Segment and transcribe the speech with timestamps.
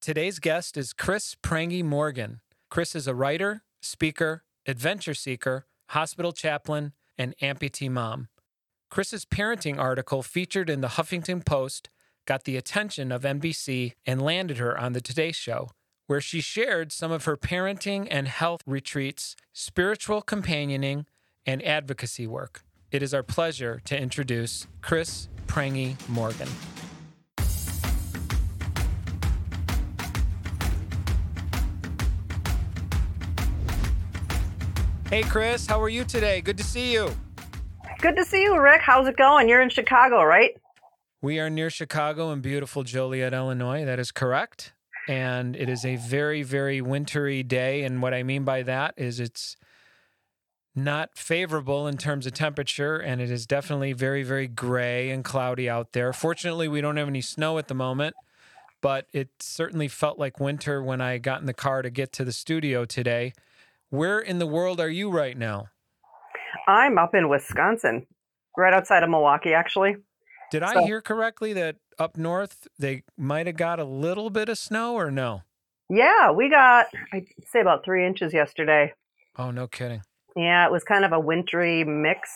[0.00, 2.40] Today's guest is Chris Prange-Morgan.
[2.70, 8.28] Chris is a writer, speaker, adventure seeker, hospital chaplain, and amputee mom.
[8.88, 11.90] Chris's parenting article featured in the Huffington Post
[12.24, 15.68] got the attention of NBC and landed her on the Today Show,
[16.06, 21.04] where she shared some of her parenting and health retreats, spiritual companioning,
[21.44, 22.62] and advocacy work.
[22.90, 26.48] It is our pleasure to introduce Chris Prangy Morgan.
[35.10, 36.40] Hey, Chris, how are you today?
[36.40, 37.10] Good to see you.
[38.00, 38.80] Good to see you, Rick.
[38.80, 39.48] How's it going?
[39.48, 40.56] You're in Chicago, right?
[41.20, 43.84] We are near Chicago in beautiful Joliet, Illinois.
[43.84, 44.72] That is correct.
[45.08, 47.82] And it is a very, very wintry day.
[47.82, 49.56] And what I mean by that is it's
[50.76, 55.68] not favorable in terms of temperature, and it is definitely very, very gray and cloudy
[55.68, 56.12] out there.
[56.12, 58.14] Fortunately, we don't have any snow at the moment,
[58.80, 62.24] but it certainly felt like winter when I got in the car to get to
[62.24, 63.32] the studio today.
[63.90, 65.66] Where in the world are you right now?
[66.68, 68.06] I'm up in Wisconsin,
[68.56, 69.96] right outside of Milwaukee, actually.
[70.52, 74.58] Did I hear correctly that up north they might have got a little bit of
[74.58, 75.42] snow or no?
[75.88, 78.92] Yeah, we got, I'd say about three inches yesterday.
[79.36, 80.02] Oh, no kidding.
[80.36, 82.30] Yeah, it was kind of a wintry mix.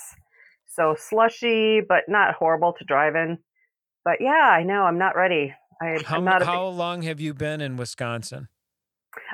[0.67, 3.39] So slushy, but not horrible to drive in.
[4.05, 5.55] But yeah, I know, I'm not ready.
[5.81, 8.49] I, How, I'm not how long have you been in Wisconsin?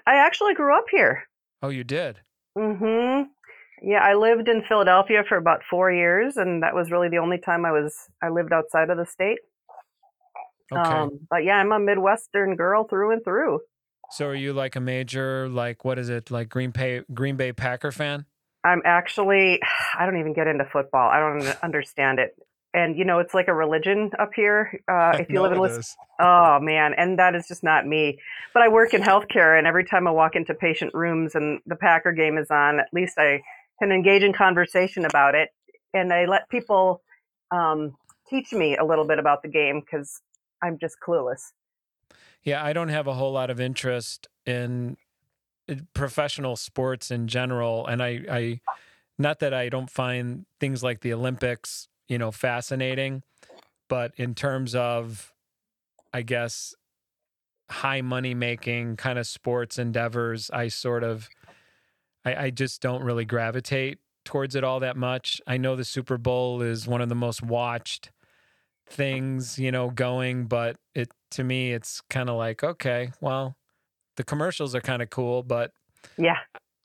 [0.06, 1.24] I actually grew up here.
[1.62, 2.20] Oh, you did?
[2.56, 3.22] Mm hmm
[3.88, 7.38] Yeah, I lived in Philadelphia for about four years, and that was really the only
[7.38, 9.38] time I was I lived outside of the state.
[10.72, 10.80] Okay.
[10.80, 13.60] Um, but yeah, I'm a Midwestern girl through and through.
[14.12, 17.52] so are you like a major, like, what is it, like Green Bay, Green Bay
[17.52, 18.26] Packer fan?
[18.64, 19.60] I'm actually
[19.98, 21.08] I don't even get into football.
[21.08, 22.36] I don't un- understand it.
[22.72, 24.80] And you know, it's like a religion up here.
[24.86, 28.18] Uh, if you live in Wisconsin, oh man, and that is just not me.
[28.54, 31.76] But I work in healthcare, and every time I walk into patient rooms and the
[31.76, 33.42] Packer game is on, at least I
[33.80, 35.48] can engage in conversation about it,
[35.92, 37.02] and I let people
[37.50, 37.96] um,
[38.28, 40.20] teach me a little bit about the game because
[40.62, 41.40] I'm just clueless.
[42.42, 44.96] Yeah, I don't have a whole lot of interest in
[45.70, 48.60] in professional sports in general, and I, I,
[49.18, 53.22] not that I don't find things like the Olympics, you know, fascinating,
[53.88, 55.32] but in terms of,
[56.12, 56.74] I guess,
[57.70, 61.28] high money making kind of sports endeavors, I sort of,
[62.24, 65.40] I, I just don't really gravitate towards it all that much.
[65.46, 68.10] I know the Super Bowl is one of the most watched
[68.88, 73.56] things, you know, going, but it to me it's kind of like, okay, well,
[74.16, 75.70] the commercials are kind of cool, but
[76.18, 76.38] Yeah,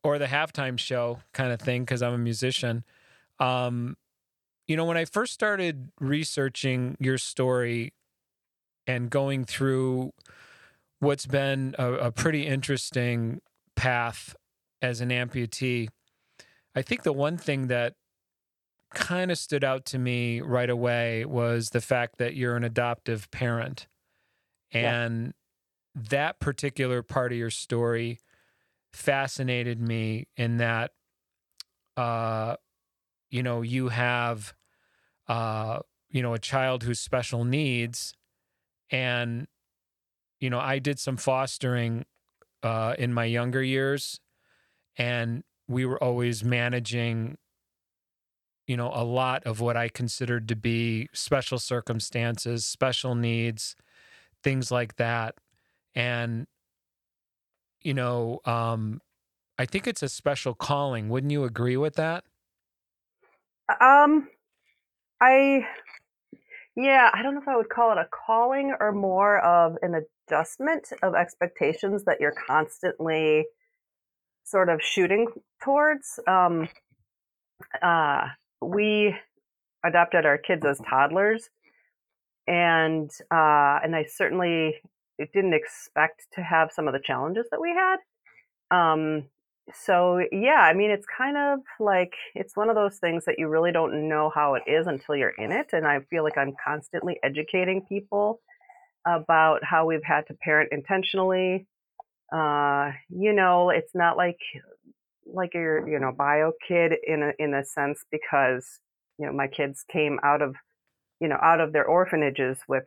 [0.04, 2.84] or the halftime show kind of thing because I'm a musician.
[3.40, 3.98] Um,
[4.68, 7.94] you know, when I first started researching your story
[8.88, 10.12] and going through
[11.00, 13.42] what's been a, a pretty interesting
[13.76, 14.36] path
[14.82, 15.90] as an amputee,
[16.76, 17.94] I think the one thing that
[18.94, 23.30] kind of stood out to me right away was the fact that you're an adoptive
[23.32, 23.88] parent.
[24.74, 25.04] Yeah.
[25.04, 25.34] And
[25.94, 28.20] that particular part of your story
[28.94, 30.92] fascinated me in that
[31.98, 32.56] uh
[33.36, 34.54] you know you have
[35.28, 35.80] uh
[36.10, 38.14] you know a child who's special needs
[38.90, 39.48] and
[40.40, 42.06] you know I did some fostering
[42.64, 44.22] uh in my younger years
[44.98, 47.38] and we were always managing
[48.68, 53.76] you know a lot of what I considered to be special circumstances special needs
[54.44, 55.36] things like that.
[55.94, 56.48] And
[57.82, 59.02] you know um
[59.58, 61.10] i think it's a special calling.
[61.10, 62.24] Wouldn't you agree with that
[63.70, 64.30] Um,
[65.22, 65.66] I,
[66.76, 70.04] yeah, I don't know if I would call it a calling or more of an
[70.30, 73.46] adjustment of expectations that you're constantly
[74.44, 75.28] sort of shooting
[75.64, 76.20] towards.
[76.28, 76.68] Um,
[77.82, 78.28] uh,
[78.62, 79.16] we
[79.86, 81.50] adopted our kids as toddlers,
[82.48, 84.76] and uh, and I certainly
[85.18, 87.98] didn't expect to have some of the challenges that we had.
[88.72, 89.26] Um,
[89.74, 93.48] so yeah i mean it's kind of like it's one of those things that you
[93.48, 96.54] really don't know how it is until you're in it and i feel like i'm
[96.64, 98.40] constantly educating people
[99.06, 101.68] about how we've had to parent intentionally.
[102.34, 104.40] Uh you know it's not like
[105.32, 108.80] like your you know bio kid in a in a sense because
[109.20, 110.56] you know my kids came out of
[111.20, 112.86] you know out of their orphanages with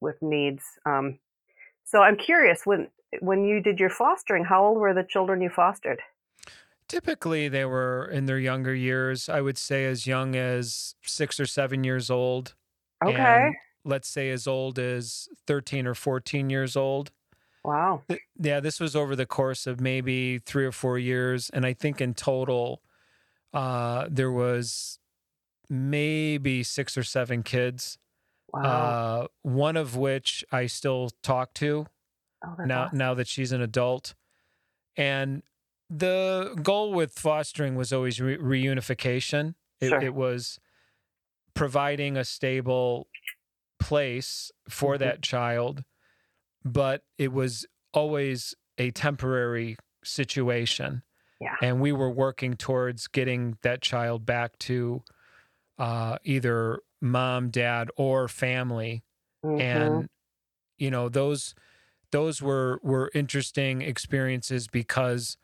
[0.00, 1.18] with needs um
[1.84, 2.88] so i'm curious when
[3.20, 6.00] when you did your fostering how old were the children you fostered
[6.92, 11.46] typically they were in their younger years i would say as young as six or
[11.46, 12.54] seven years old
[13.04, 13.50] okay
[13.84, 17.10] let's say as old as 13 or 14 years old
[17.64, 18.02] Wow.
[18.36, 21.48] Yeah, this was over the course of maybe three or four years.
[21.50, 22.82] And I think in total,
[23.54, 24.98] uh, there was
[25.68, 27.98] maybe six or seven kids,
[28.52, 28.62] Wow.
[28.62, 31.86] uh, one of which I still talk to
[32.44, 32.98] oh, now, awesome.
[32.98, 34.14] now that she's an adult.
[34.96, 35.42] And
[35.98, 39.54] the goal with fostering was always re- reunification.
[39.80, 40.00] It, Sure.
[40.00, 40.58] it was
[41.54, 43.08] providing a stable
[43.78, 44.98] place for Mhm.
[45.00, 45.84] that child,
[46.64, 51.02] but it was always a temporary situation.
[51.40, 51.56] Yeah.
[51.60, 55.02] And we were working towards getting that child back to
[55.78, 59.02] uh, either mom, dad, or family
[59.44, 59.60] Mhm.
[59.60, 60.08] and
[60.78, 61.54] you know those
[62.12, 65.36] those were were interesting experiences because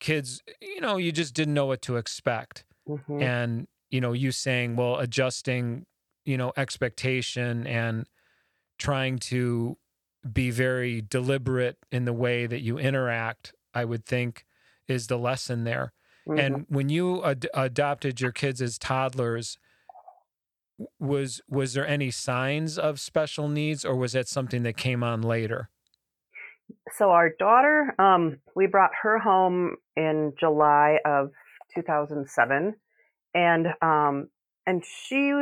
[0.00, 3.22] kids you know you just didn't know what to expect Mhm.
[3.22, 5.86] and you know you saying well adjusting
[6.24, 8.06] you know expectation and
[8.78, 9.76] trying to
[10.32, 14.44] be very deliberate in the way that you interact i would think
[14.88, 15.92] is the lesson there
[16.26, 16.38] Mhm.
[16.40, 19.58] and when you ad- adopted your kids as toddlers,
[20.98, 25.20] was was there any signs of special needs, or was that something that came on
[25.22, 25.68] later?
[26.92, 31.30] So our daughter, um, we brought her home in July of
[31.74, 32.74] 2007,
[33.34, 34.28] and um,
[34.66, 35.32] and she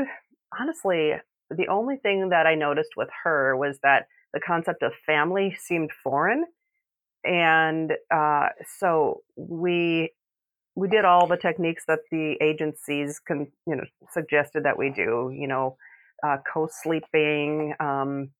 [0.58, 1.14] honestly,
[1.50, 5.90] the only thing that I noticed with her was that the concept of family seemed
[6.04, 6.44] foreign,
[7.25, 8.48] and uh,
[8.78, 10.12] so we
[10.75, 15.34] we did all the techniques that the agencies can you know suggested that we do,
[15.34, 15.76] you know,
[16.26, 17.75] uh, co-sleeping.
[17.80, 18.30] Um,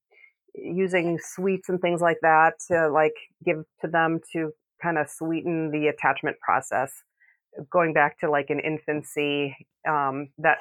[0.63, 3.15] using sweets and things like that to like
[3.45, 4.53] give to them to
[4.83, 6.93] kind of sweeten the attachment process.
[7.71, 9.57] Going back to like an infancy
[9.89, 10.59] um, that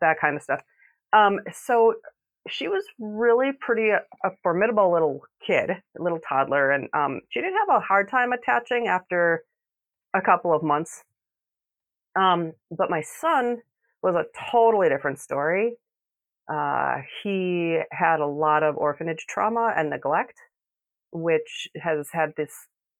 [0.00, 0.60] that kind of stuff.
[1.12, 1.94] Um, so
[2.48, 7.58] she was really pretty a, a formidable little kid little toddler and um, she didn't
[7.58, 9.44] have a hard time attaching after
[10.14, 11.04] a couple of months.
[12.16, 13.58] Um, but my son
[14.02, 15.74] was a totally different story
[16.48, 20.34] uh, he had a lot of orphanage trauma and neglect,
[21.12, 22.52] which has had this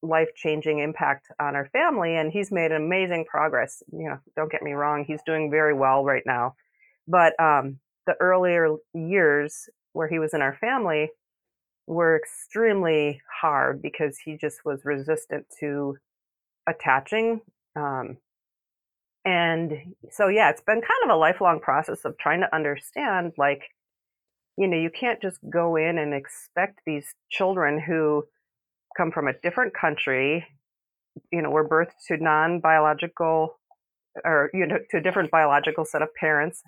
[0.02, 2.16] life changing impact on our family.
[2.16, 3.82] And he's made amazing progress.
[3.92, 6.54] You know, don't get me wrong, he's doing very well right now.
[7.06, 11.10] But um, the earlier years where he was in our family
[11.86, 15.96] were extremely hard because he just was resistant to
[16.68, 17.40] attaching.
[17.74, 18.18] Um,
[19.24, 19.72] and
[20.10, 23.62] so, yeah, it's been kind of a lifelong process of trying to understand like,
[24.56, 28.24] you know, you can't just go in and expect these children who
[28.96, 30.46] come from a different country,
[31.30, 33.58] you know, were birthed to non biological
[34.24, 36.62] or, you know, to a different biological set of parents,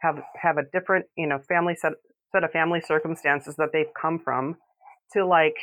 [0.00, 1.92] have, have a different, you know, family set,
[2.32, 4.56] set of family circumstances that they've come from
[5.12, 5.56] to like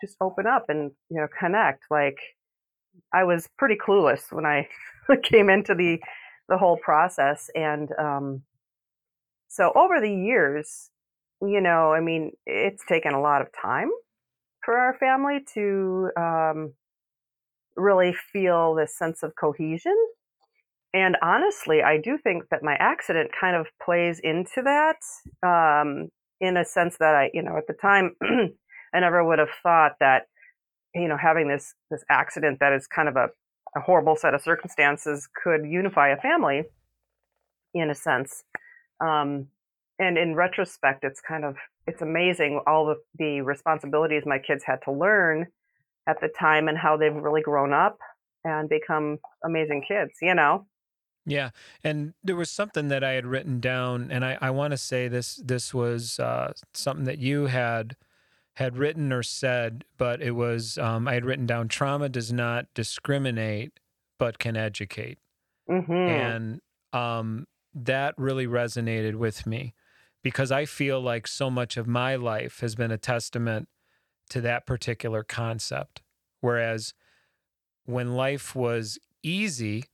[0.00, 1.84] just open up and, you know, connect.
[1.90, 2.18] Like,
[3.12, 4.68] I was pretty clueless when I
[5.22, 5.98] came into the
[6.48, 8.42] the whole process, and um,
[9.48, 10.90] so over the years,
[11.40, 13.90] you know, I mean, it's taken a lot of time
[14.64, 16.72] for our family to um,
[17.76, 19.96] really feel this sense of cohesion.
[20.94, 24.96] And honestly, I do think that my accident kind of plays into that
[25.42, 26.08] um,
[26.40, 28.14] in a sense that I, you know, at the time,
[28.94, 30.24] I never would have thought that
[30.94, 33.28] you know having this this accident that is kind of a,
[33.76, 36.64] a horrible set of circumstances could unify a family
[37.74, 38.44] in a sense.
[39.00, 39.48] Um,
[39.98, 44.78] and in retrospect it's kind of it's amazing all the, the responsibilities my kids had
[44.84, 45.46] to learn
[46.06, 47.98] at the time and how they've really grown up
[48.44, 50.66] and become amazing kids you know?
[51.24, 51.50] Yeah,
[51.84, 55.06] and there was something that I had written down, and I, I want to say
[55.06, 57.96] this this was uh, something that you had
[58.56, 62.66] had written or said, but it was um, I had written down trauma does not
[62.74, 63.80] discriminate,
[64.18, 65.18] but can educate,
[65.68, 66.60] hmm and
[66.92, 69.74] um, that really resonated with me
[70.22, 73.68] because I feel like so much of my life has been a testament
[74.30, 76.02] to that particular concept.
[76.40, 76.94] Whereas
[77.84, 79.84] when life was easy,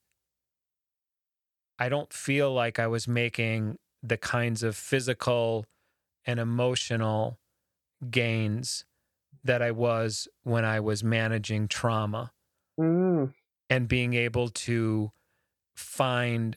[1.78, 5.66] I don't feel like I was making the kinds of physical
[6.26, 7.40] and emotional
[8.10, 8.84] gains
[9.44, 12.32] that I was when I was managing trauma
[12.78, 13.32] mm,
[13.70, 15.12] and being able to
[15.74, 16.56] find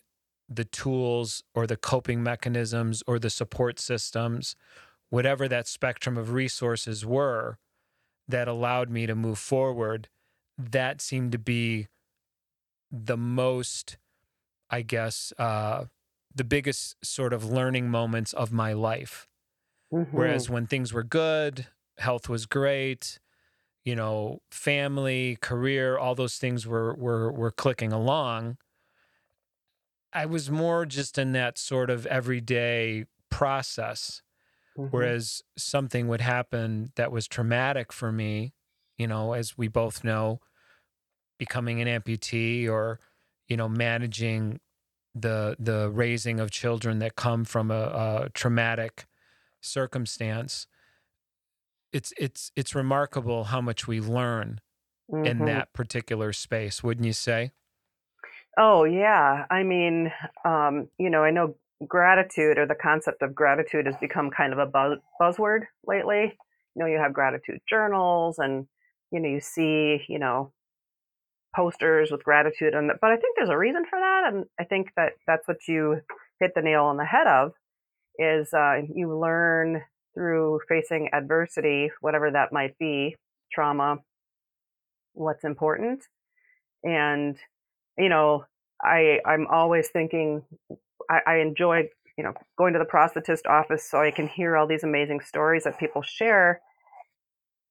[0.50, 4.56] the tools or the coping mechanisms or the support systems,
[5.10, 7.58] whatever that spectrum of resources were
[8.28, 10.10] that allowed me to move forward,
[10.58, 11.88] that seemed to be
[12.92, 13.98] the most,
[14.70, 15.86] I guess, uh,
[16.34, 19.28] the biggest sort of learning moments of my life.
[19.92, 20.12] Mhm.
[20.14, 21.68] Whereas when things were good,
[21.98, 23.20] health was great,
[23.86, 28.58] you know, family, career, all those things were were were clicking along.
[30.14, 34.22] I was more just in that sort of everyday process.
[34.76, 34.92] Mhm.
[34.92, 38.54] Whereas something would happen that was traumatic for me,
[38.98, 40.42] you know, as we both know,
[41.40, 43.00] becoming an amputee or,
[43.48, 44.60] you know, managing
[45.16, 49.08] the the raising of children that come from a, a traumatic
[49.62, 50.68] circumstance.
[51.94, 54.62] It's it's it's remarkable how much we learn
[55.24, 55.46] in Mhm.
[55.46, 57.52] that particular space, wouldn't you say?
[58.58, 59.46] Oh yeah.
[59.50, 60.12] I mean,
[60.46, 61.56] um, you know, I know
[61.88, 66.38] gratitude or the concept of gratitude has become kind of a buzz, buzzword lately.
[66.76, 68.68] You know, you have gratitude journals and
[69.12, 70.54] you know, you see, you know,
[71.56, 74.92] posters with gratitude and but I think there's a reason for that and I think
[74.96, 76.02] that that's what you
[76.40, 77.52] hit the nail on the head of
[78.22, 79.82] is uh, you learn
[80.14, 83.16] through facing adversity, whatever that might be,
[83.52, 83.98] trauma,
[85.14, 86.04] what's important.
[86.84, 87.38] And,
[87.98, 88.46] you know,
[88.82, 90.44] I I'm always thinking
[91.10, 94.68] I, I enjoy, you know, going to the prosthetist office so I can hear all
[94.68, 96.62] these amazing stories that people share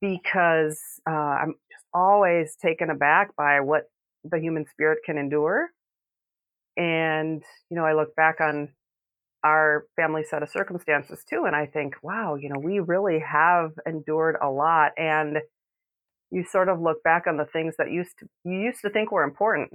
[0.00, 3.85] because uh, I'm just always taken aback by what
[4.25, 5.69] the human spirit can endure.
[6.76, 8.69] And, you know, I look back on
[9.42, 13.73] our family set of circumstances too, and I think, wow, you know, we really have
[13.87, 14.92] endured a lot.
[14.97, 15.38] And
[16.30, 19.11] you sort of look back on the things that used to you used to think
[19.11, 19.73] were important.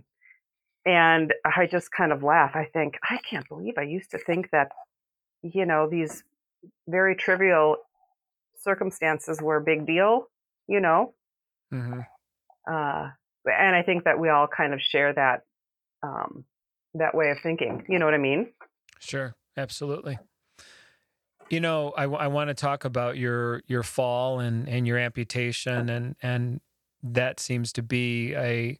[0.86, 2.52] And I just kind of laugh.
[2.54, 4.68] I think, I can't believe I used to think that,
[5.42, 6.24] you know, these
[6.88, 7.78] very trivial
[8.60, 10.28] circumstances were a big deal,
[10.68, 11.14] you know.
[11.72, 12.02] hmm
[12.68, 13.10] Uh,
[13.46, 15.42] and I think that we all kind of share that
[16.02, 16.46] um,
[16.96, 17.86] that way of thinking.
[17.88, 18.54] You know what I mean?
[19.00, 20.18] Sure, absolutely.
[21.50, 25.90] You know, I, I want to talk about your your fall and and your amputation,
[25.90, 26.62] and and
[27.04, 28.80] that seems to be a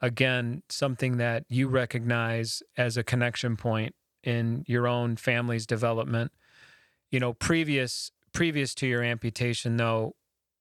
[0.00, 6.32] again something that you recognize as a connection point in your own family's development.
[7.10, 10.14] You know, previous previous to your amputation, though,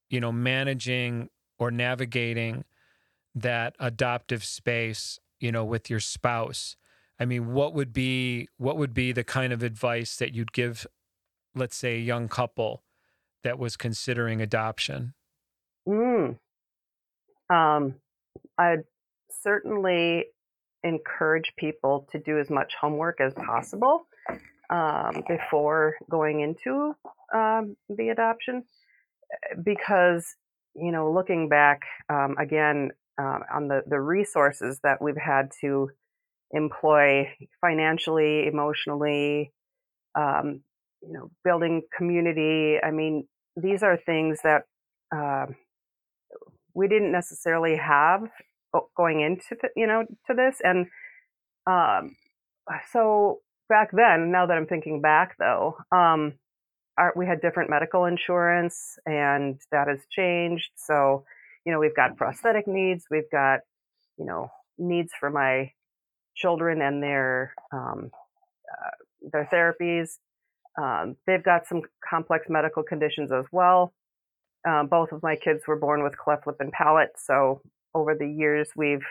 [0.10, 1.30] you know, managing
[1.60, 2.64] or navigating
[3.36, 6.78] that adoptive space, you know, with your spouse.
[7.24, 10.86] I mean, what would be what would be the kind of advice that you'd give,
[11.56, 12.84] let's say, a young couple
[13.46, 15.14] that was considering adoption?
[15.88, 16.38] Mm.
[17.50, 17.96] Um,
[18.58, 18.84] I'd
[19.42, 20.26] certainly
[20.84, 24.06] encourage people to do as much homework as possible
[24.70, 26.94] um, before going into
[27.34, 28.66] um, the adoption
[29.64, 30.36] because
[30.76, 35.90] you know looking back um, again uh, on the, the resources that we've had to
[36.54, 37.28] employ
[37.62, 39.52] financially emotionally
[40.16, 40.62] um,
[41.02, 42.78] you know building community.
[42.82, 44.64] I mean these are things that
[45.16, 45.48] uh,
[46.74, 48.22] we didn't necessarily have
[48.96, 50.58] going into you know to this.
[50.64, 50.88] And
[51.68, 52.16] um,
[52.92, 56.34] so back then now that i'm thinking back though um,
[56.98, 60.70] our, we had different medical insurance and that has changed.
[60.76, 61.26] So
[61.66, 63.06] you know we've got prosthetic needs.
[63.10, 63.60] We've got
[64.18, 65.72] you know needs for my
[66.36, 68.12] children and their um,
[68.72, 70.18] uh, their therapies.
[70.82, 73.94] Um, they've got some complex medical conditions as well.
[74.68, 77.62] Um, both of my kids were born with cleft lip and palate so
[77.94, 79.06] over the years we've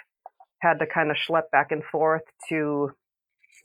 [0.61, 2.91] had to kind of schlep back and forth to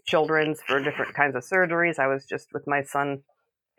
[0.06, 2.00] children's for different kinds of surgeries.
[2.00, 3.24] I was just with my son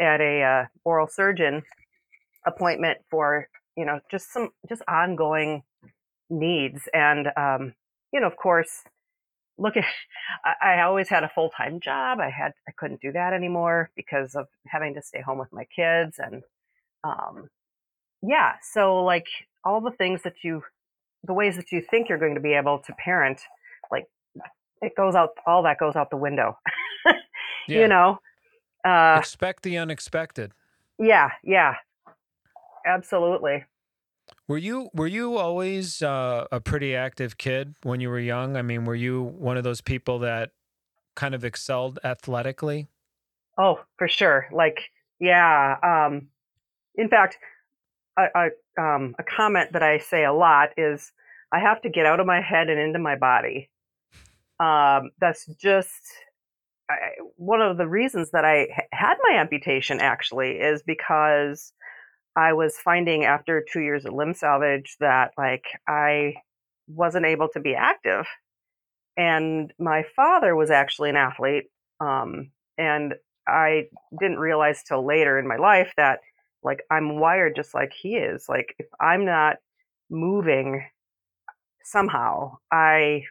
[0.01, 1.63] at a uh, oral surgeon
[2.47, 5.63] appointment for you know just some just ongoing
[6.31, 6.89] needs.
[6.93, 7.75] And um,
[8.13, 8.85] you know of course
[9.59, 9.85] look at
[10.45, 14.35] I, I always had a full-time job i had i couldn't do that anymore because
[14.35, 16.43] of having to stay home with my kids and
[17.05, 17.49] um,
[18.23, 19.27] yeah so like
[19.65, 20.63] all the things that you
[21.25, 23.41] the ways that you think you're going to be able to parent
[23.91, 24.07] like
[24.83, 26.57] it goes out all that goes out the window
[27.69, 27.81] Yeah.
[27.81, 28.19] you know
[28.85, 30.53] uh, Expect the unexpected.
[30.99, 31.75] yeah yeah
[32.87, 33.65] absolutely
[34.49, 38.57] Were you were you always uh, a pretty active kid when you were young?
[38.57, 40.53] I mean, were you one of those people that
[41.15, 42.89] kind of excelled athletically?
[43.59, 44.49] Oh, for sure.
[44.51, 44.79] Like,
[45.21, 45.77] yeah.
[45.83, 46.29] Um,
[46.95, 47.37] in fact,
[48.17, 51.13] a, a, um, a comment that I say a lot is
[51.53, 53.69] I have to get out of my head and into my body.
[54.61, 56.01] Um, that's just
[56.91, 56.97] I,
[57.37, 61.73] one of the reasons that I had my amputation actually is because
[62.39, 66.35] I was finding after two years of limb salvage that like I
[66.87, 68.27] wasn't able to be active.
[69.17, 71.65] And my father was actually an athlete.
[72.01, 73.15] Um, and
[73.49, 73.89] I
[74.21, 76.21] didn't realize till later in my life that
[76.63, 78.49] like I'm wired just like he is.
[78.49, 79.57] Like if I'm not
[80.09, 80.85] moving
[81.83, 83.25] somehow, I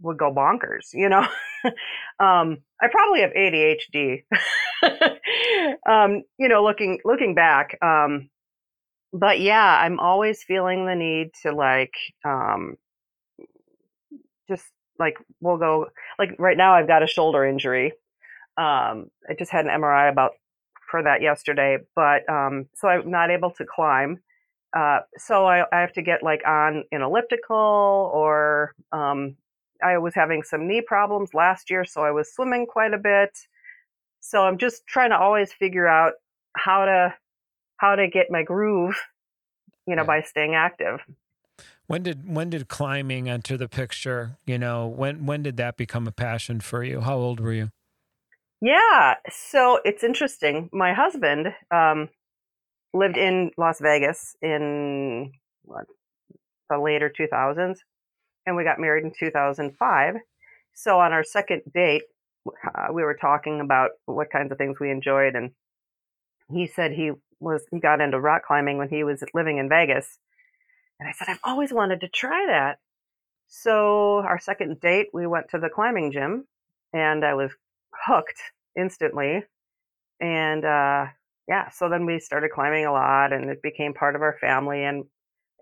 [0.00, 1.20] would go bonkers, you know.
[2.18, 4.24] um, I probably have ADHD.
[5.88, 7.78] um, you know, looking looking back.
[7.80, 8.28] Um,
[9.12, 12.76] but yeah, I'm always feeling the need to like um,
[14.48, 14.66] just
[14.98, 15.88] like we'll go
[16.18, 17.92] like right now I've got a shoulder injury.
[18.56, 20.32] Um, I just had an MRI about
[20.90, 24.20] for that yesterday, but um, so I'm not able to climb.
[24.76, 29.36] Uh, so I, I, have to get like on an elliptical or um,
[29.82, 33.36] I was having some knee problems last year, so I was swimming quite a bit.
[34.20, 36.12] So I'm just trying to always figure out
[36.56, 37.14] how to
[37.80, 38.94] how to get my groove,
[39.86, 40.06] you know, yeah.
[40.06, 41.00] by staying active.
[41.86, 44.36] When did when did climbing enter the picture?
[44.46, 47.00] You know, when when did that become a passion for you?
[47.00, 47.70] How old were you?
[48.60, 50.68] Yeah, so it's interesting.
[50.72, 52.10] My husband um,
[52.92, 55.32] lived in Las Vegas in
[55.64, 55.86] what,
[56.68, 57.78] the later 2000s,
[58.44, 60.14] and we got married in 2005.
[60.74, 62.02] So on our second date,
[62.46, 65.52] uh, we were talking about what kinds of things we enjoyed, and
[66.52, 70.18] he said he was he got into rock climbing when he was living in Vegas,
[70.98, 72.78] and I said I've always wanted to try that.
[73.48, 76.46] So our second date, we went to the climbing gym,
[76.92, 77.50] and I was
[78.06, 78.40] hooked
[78.76, 79.42] instantly,
[80.20, 81.06] and uh,
[81.48, 84.84] yeah, so then we started climbing a lot, and it became part of our family,
[84.84, 85.04] and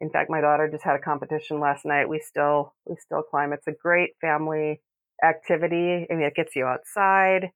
[0.00, 2.08] in fact, my daughter just had a competition last night.
[2.08, 3.52] We still we still climb.
[3.52, 4.80] It's a great family
[5.24, 6.06] activity.
[6.10, 7.50] I mean, it gets you outside.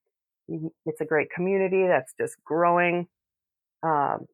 [0.49, 3.07] It's a great community that's just growing.
[3.83, 4.27] Um,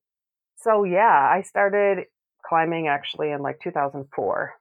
[0.57, 2.07] so yeah, I started
[2.45, 4.55] climbing actually in like 2004.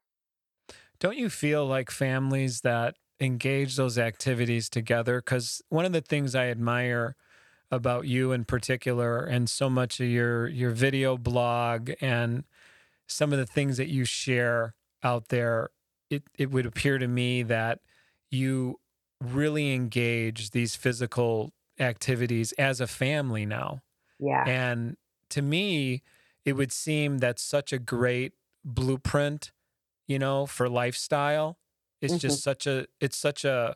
[0.99, 5.19] Don't you feel like families that engage those activities together?
[5.19, 7.15] Because one of the things I admire
[7.69, 12.45] about you in particular, and so much of your your video blog and
[13.07, 15.69] some of the things that you share out there,
[16.09, 17.79] it, it would appear to me that
[18.29, 18.79] you
[19.21, 23.81] really engage these physical activities as a family now.
[24.19, 24.43] Yeah.
[24.45, 24.97] And
[25.31, 26.03] to me,
[26.45, 29.51] it would seem that's such a great blueprint,
[30.07, 31.57] you know, for lifestyle.
[32.01, 32.19] It's mm-hmm.
[32.19, 33.75] just such a it's such a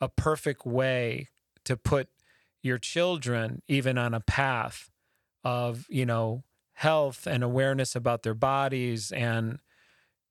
[0.00, 1.28] a perfect way
[1.64, 2.08] to put
[2.62, 4.90] your children even on a path
[5.42, 6.44] of, you know,
[6.74, 9.58] health and awareness about their bodies and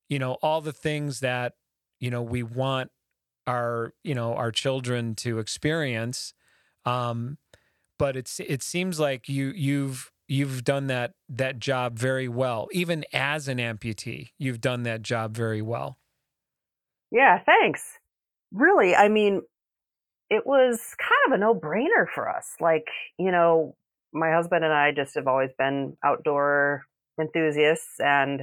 [0.09, 1.53] you know all the things that
[1.99, 2.91] you know we want
[3.47, 6.33] our you know our children to experience
[6.85, 7.37] um
[7.97, 12.67] but it's it seems like you you've you've done that that job very well.
[12.71, 15.97] Even as an amputee you've done that job very well.
[17.11, 17.99] Yeah thanks.
[18.51, 19.41] Really i mean
[20.29, 22.55] it was kind of a no-brainer for us.
[22.59, 23.75] Like you know
[24.13, 26.85] my husband and I just have always been outdoor
[27.19, 28.41] enthusiasts and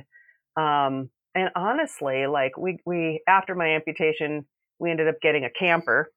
[0.56, 4.44] um and honestly like we we after my amputation
[4.78, 6.10] we ended up getting a camper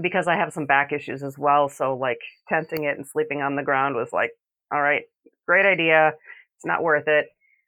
[0.00, 3.56] because I have some back issues as well so like tenting it and sleeping on
[3.56, 4.30] the ground was like
[4.72, 5.02] all right
[5.46, 6.12] great idea
[6.56, 7.26] it's not worth it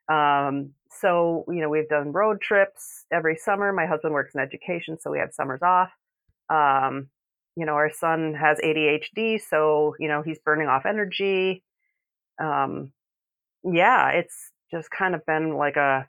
[0.08, 4.98] um so you know we've done road trips every summer my husband works in education
[4.98, 5.90] so we have summers off
[6.50, 7.08] um
[7.56, 11.62] you know, our son has ADHD, so, you know, he's burning off energy.
[12.42, 12.92] Um,
[13.62, 16.08] yeah, it's just kind of been like a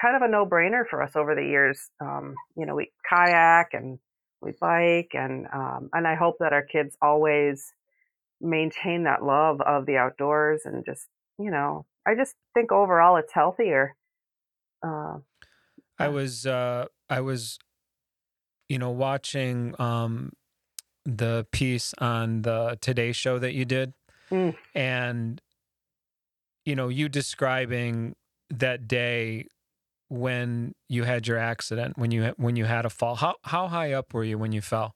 [0.00, 1.90] kind of a no brainer for us over the years.
[2.00, 3.98] Um, you know, we kayak and
[4.44, 7.72] we bike and, um, and I hope that our kids always
[8.40, 11.06] maintain that love of the outdoors and just,
[11.38, 13.96] you know, I just think overall it's healthier.
[14.82, 15.18] Uh,
[15.98, 17.58] I was, uh, I was
[18.68, 20.32] you know, watching um,
[21.04, 23.92] the piece on the Today Show that you did,
[24.30, 24.54] mm.
[24.74, 25.40] and
[26.64, 28.16] you know, you describing
[28.50, 29.46] that day
[30.08, 33.16] when you had your accident, when you when you had a fall.
[33.16, 34.94] How how high up were you when you fell?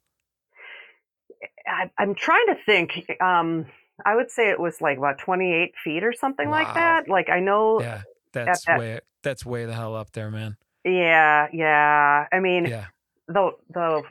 [1.67, 3.11] I, am trying to think.
[3.21, 3.67] Um,
[4.05, 6.63] I would say it was like about 28 feet or something wow.
[6.63, 7.09] like that.
[7.09, 7.81] Like I know.
[7.81, 9.01] Yeah, that's that, way.
[9.23, 10.57] That's way the hell up there, man.
[10.85, 12.27] Yeah, yeah.
[12.33, 12.87] I mean, yeah
[13.29, 14.03] the the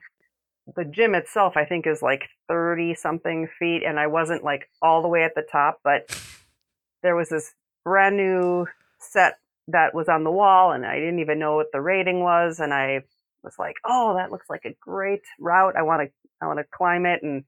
[0.75, 5.01] the gym itself I think is like 30 something feet and I wasn't like all
[5.01, 6.07] the way at the top but
[7.03, 8.67] there was this brand new
[8.99, 12.59] set that was on the wall and I didn't even know what the rating was
[12.59, 13.01] and I
[13.43, 16.65] was like oh that looks like a great route I want to I want to
[16.73, 17.43] climb it and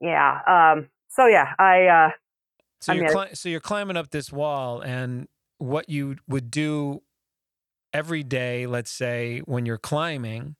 [0.00, 2.10] yeah um so yeah I uh
[2.80, 7.02] so you're cli- so you're climbing up this wall and what you would do
[7.92, 10.56] every day, let's say, when you're climbing,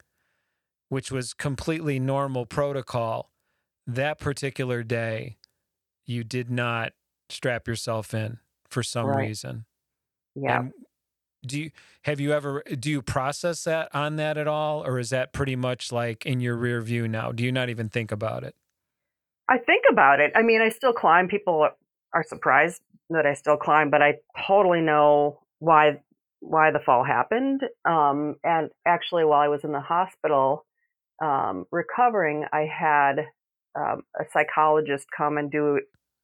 [0.89, 3.31] which was completely normal protocol,
[3.87, 5.39] that particular day,
[6.05, 6.93] you did not
[7.29, 9.27] strap yourself in for some right.
[9.27, 9.65] reason.
[10.35, 10.61] Yeah.
[10.61, 10.73] And
[11.45, 11.71] do you
[12.03, 15.57] have you ever do you process that on that at all, or is that pretty
[15.57, 17.33] much like in your rear view now?
[17.33, 18.55] Do you not even think about it?
[19.49, 20.33] I think about it.
[20.35, 21.29] I mean, I still climb.
[21.29, 21.69] People
[22.15, 24.15] are surprised that I still climb, but I
[24.47, 26.01] totally know why
[26.41, 27.63] why the fall happened.
[27.85, 30.65] Um, and actually, while I was in the hospital
[31.23, 33.27] um, recovering, I had
[33.77, 35.81] um, a psychologist come and do,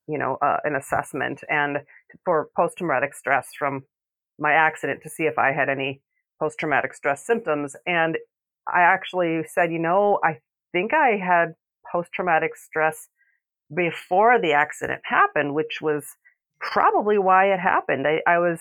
[0.07, 1.79] you know, uh, an assessment and
[2.25, 3.85] for post traumatic stress from
[4.39, 6.01] my accident to see if I had any
[6.41, 7.75] post traumatic stress symptoms.
[7.87, 8.17] And
[8.73, 10.39] I actually said, you know, I
[10.73, 11.55] think I had
[11.91, 13.09] post traumatic stress
[13.75, 16.05] before the accident happened, which was
[16.61, 18.07] probably why it happened.
[18.07, 18.61] I, I was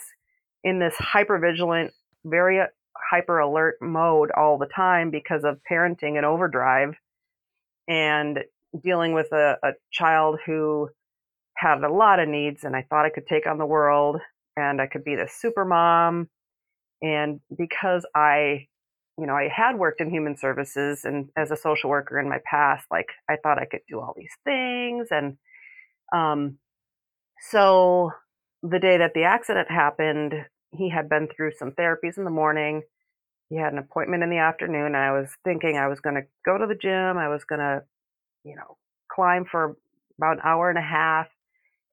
[0.64, 1.92] in this hyper vigilant,
[2.26, 2.66] very uh,
[3.12, 6.96] hyper alert mode all the time because of parenting and overdrive
[7.88, 8.40] and
[8.84, 10.90] dealing with a, a child who
[11.56, 14.18] had a lot of needs and I thought I could take on the world
[14.58, 16.28] and I could be the super mom.
[17.02, 18.68] And because I,
[19.18, 22.40] you know, I had worked in human services and as a social worker in my
[22.50, 25.08] past, like I thought I could do all these things.
[25.12, 25.38] And
[26.12, 26.58] um,
[27.50, 28.12] so
[28.64, 30.34] the day that the accident happened,
[30.72, 32.82] he had been through some therapies in the morning.
[33.50, 34.88] He had an appointment in the afternoon.
[34.88, 37.18] And I was thinking I was going to go to the gym.
[37.18, 37.84] I was going to,
[38.44, 38.78] you know,
[39.12, 39.78] climb for
[40.18, 41.28] about an hour and a half.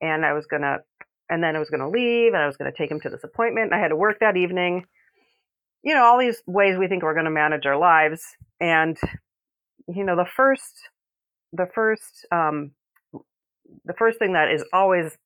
[0.01, 0.79] And I was going to
[1.29, 3.11] and then I was going to leave and I was going to take him to
[3.11, 3.73] this appointment.
[3.73, 4.85] I had to work that evening.
[5.83, 8.23] You know, all these ways we think we're going to manage our lives.
[8.61, 8.97] And,
[9.89, 10.89] you know, the first,
[11.53, 12.73] the first, um,
[13.85, 15.17] the first thing that is always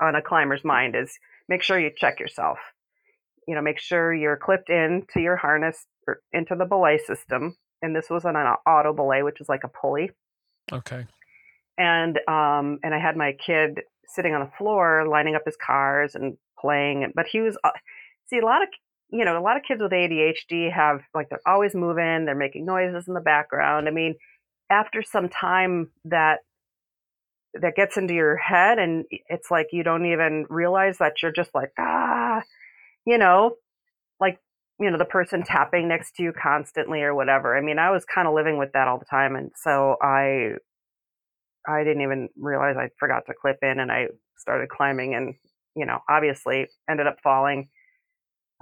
[0.00, 2.58] on a climber's mind is make sure you check yourself.
[3.48, 7.56] You know, make sure you're clipped into your harness or into the belay system.
[7.82, 10.10] And this was on an auto belay, which is like a pulley.
[10.72, 11.06] Okay.
[11.78, 16.14] And um, and I had my kid sitting on the floor lining up his cars
[16.14, 17.70] and playing but he was uh,
[18.28, 18.68] see a lot of
[19.10, 22.64] you know a lot of kids with adhd have like they're always moving they're making
[22.64, 23.88] noises in the background.
[23.88, 24.14] I mean
[24.70, 26.40] after some time that
[27.54, 31.54] that gets into your head and it's like you don't even realize that you're just
[31.54, 32.42] like ah
[33.06, 33.56] you know
[34.20, 34.38] like
[34.80, 37.56] you know the person tapping next to you constantly or whatever.
[37.56, 40.54] I mean i was kind of living with that all the time and so i
[41.66, 44.06] I didn't even realize I forgot to clip in and I
[44.38, 45.34] started climbing and,
[45.74, 47.68] you know, obviously ended up falling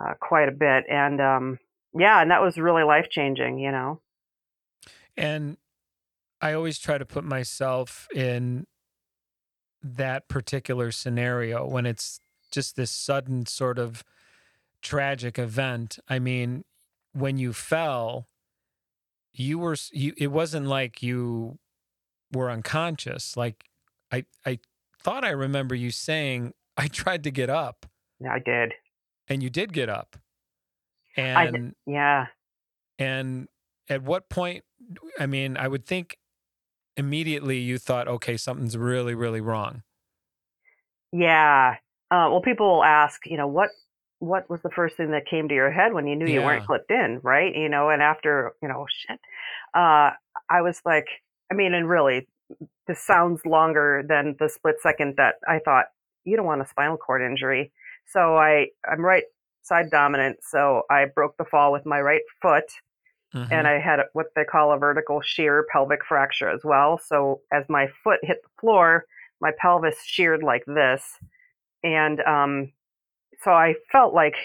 [0.02, 0.84] uh, quite a bit.
[0.90, 1.58] And um,
[1.96, 4.00] yeah, and that was really life changing, you know.
[5.16, 5.56] And
[6.40, 8.66] I always try to put myself in
[9.82, 14.02] that particular scenario when it's just this sudden sort of
[14.82, 15.98] tragic event.
[16.08, 16.64] I mean,
[17.12, 18.28] when you fell,
[19.32, 21.58] you were you it wasn't like you
[22.34, 23.36] were unconscious.
[23.36, 23.64] Like
[24.12, 24.58] I I
[25.02, 27.86] thought I remember you saying I tried to get up.
[28.20, 28.72] Yeah, I did.
[29.28, 30.16] And you did get up.
[31.16, 32.26] And I, yeah.
[32.98, 33.48] And
[33.88, 34.64] at what point
[35.18, 36.18] I mean, I would think
[36.96, 39.82] immediately you thought, okay, something's really, really wrong.
[41.12, 41.76] Yeah.
[42.10, 43.70] Uh, well, people will ask, you know, what
[44.20, 46.34] what was the first thing that came to your head when you knew yeah.
[46.34, 47.54] you weren't clipped in, right?
[47.54, 49.20] You know, and after, you know, shit,
[49.74, 50.10] uh,
[50.48, 51.06] I was like,
[51.50, 52.26] I mean, and really,
[52.86, 55.86] this sounds longer than the split second that I thought
[56.24, 57.72] you don't want a spinal cord injury.
[58.06, 59.24] So I I'm right
[59.62, 62.64] side dominant, so I broke the fall with my right foot.
[63.34, 63.52] Mm-hmm.
[63.52, 67.00] And I had what they call a vertical shear pelvic fracture as well.
[67.04, 69.06] So as my foot hit the floor,
[69.40, 71.02] my pelvis sheared like this,
[71.82, 72.72] and um,
[73.42, 74.36] so I felt like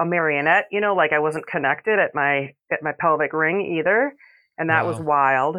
[0.00, 0.66] a marionette.
[0.70, 4.14] You know, like I wasn't connected at my at my pelvic ring either,
[4.56, 4.90] and that wow.
[4.90, 5.56] was wild.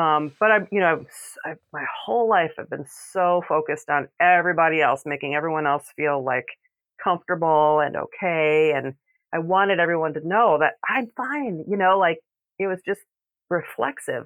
[0.00, 1.04] Um, but I, you know,
[1.44, 6.24] I, my whole life I've been so focused on everybody else, making everyone else feel
[6.24, 6.46] like
[7.02, 8.72] comfortable and okay.
[8.74, 8.94] And
[9.34, 12.18] I wanted everyone to know that I'm fine, you know, like
[12.58, 13.02] it was just
[13.50, 14.24] reflexive,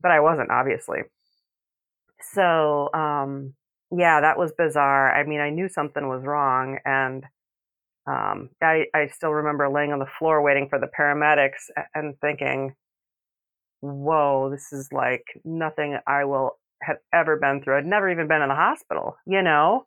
[0.00, 1.00] but I wasn't obviously.
[2.20, 3.54] So, um,
[3.90, 5.12] yeah, that was bizarre.
[5.12, 7.24] I mean, I knew something was wrong and,
[8.06, 12.74] um, I, I still remember laying on the floor waiting for the paramedics and thinking,
[13.80, 17.78] whoa, this is like nothing I will have ever been through.
[17.78, 19.86] I'd never even been in the hospital, you know?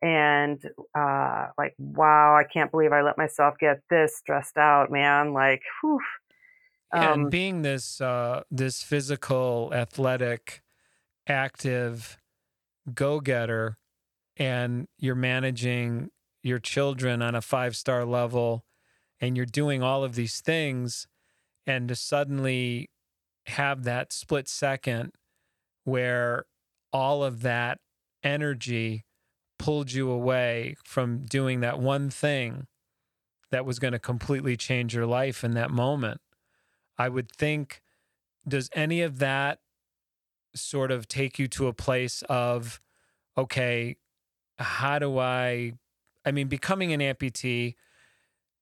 [0.00, 0.60] And
[0.98, 5.32] uh, like, wow, I can't believe I let myself get this stressed out, man.
[5.32, 6.00] Like, whew.
[6.92, 10.60] Um, and being this uh, this physical, athletic,
[11.26, 12.18] active
[12.92, 13.78] go getter,
[14.36, 16.10] and you're managing
[16.42, 18.64] your children on a five star level,
[19.20, 21.06] and you're doing all of these things,
[21.64, 22.90] and to suddenly
[23.46, 25.12] have that split second
[25.84, 26.44] where
[26.92, 27.78] all of that
[28.22, 29.04] energy
[29.58, 32.66] pulled you away from doing that one thing
[33.50, 36.20] that was going to completely change your life in that moment.
[36.98, 37.82] I would think,
[38.46, 39.60] does any of that
[40.54, 42.80] sort of take you to a place of,
[43.36, 43.96] okay,
[44.58, 45.72] how do I,
[46.24, 47.74] I mean, becoming an amputee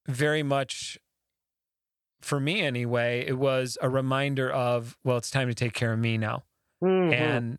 [0.06, 0.98] very much
[2.20, 5.98] for me anyway, it was a reminder of, well, it's time to take care of
[5.98, 6.44] me now.
[6.82, 7.12] Mhm.
[7.14, 7.58] And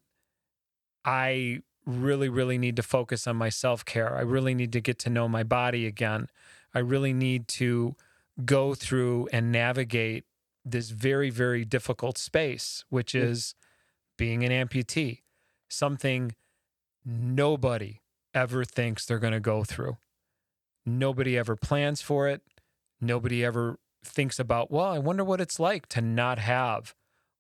[1.06, 4.16] I really, really need to focus on my self care.
[4.16, 6.28] I really need to get to know my body again.
[6.74, 7.96] I really need to
[8.46, 10.26] go through and navigate
[10.64, 13.22] this very, very difficult space, which Mm.
[13.24, 13.56] is
[14.18, 15.24] being an amputee,
[15.70, 16.36] something
[17.04, 18.02] nobody
[18.34, 19.98] ever thinks they're going to go through.
[20.86, 22.42] Nobody ever plans for it.
[23.02, 26.96] Nobody ever thinks about, well, I wonder what it's like to not have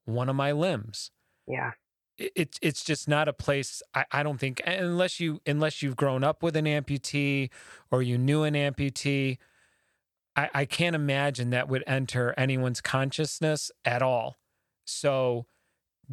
[0.05, 1.11] one of my limbs
[1.47, 1.71] yeah.
[2.17, 5.95] it- it's it's just not a place I, I don't think unless you unless you've
[5.95, 7.49] grown up with an amputee
[7.91, 9.37] or you knew an amputee
[10.35, 14.37] I, I can't imagine that would enter anyone's consciousness at all
[14.85, 15.45] so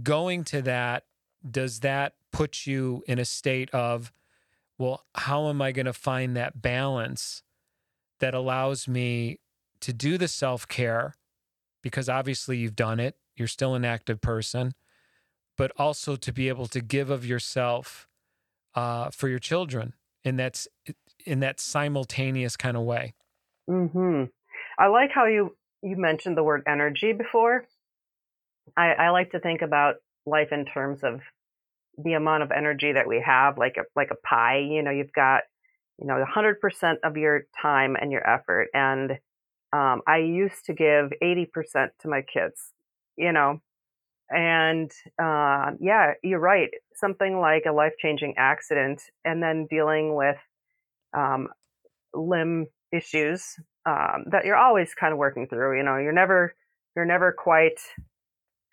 [0.03, 1.05] going to that
[1.49, 4.13] does that put you in a state of
[4.77, 7.43] well how am i going to find that balance
[8.21, 9.39] that allows me
[9.81, 11.15] to do the self-care
[11.83, 14.73] because obviously you've done it you're still an active person
[15.57, 18.09] but also to be able to give of yourself
[18.75, 19.93] uh, for your children
[20.25, 20.65] in that
[21.27, 23.15] in that simultaneous kind of way.
[23.69, 24.25] hmm
[24.79, 27.67] I like how you you mentioned the word energy before.
[28.77, 31.21] I, I like to think about life in terms of
[31.97, 34.59] the amount of energy that we have, like a like a pie.
[34.59, 35.43] You know, you've got
[35.99, 39.19] you know 100% of your time and your effort, and
[39.73, 42.73] um, I used to give 80% to my kids.
[43.17, 43.61] You know,
[44.31, 46.71] and uh, yeah, you're right.
[46.95, 50.37] Something like a life changing accident, and then dealing with
[51.17, 51.49] um,
[52.15, 55.79] limb issues um, that you're always kind of working through.
[55.79, 56.55] You know, you're never
[56.95, 57.81] you're never quite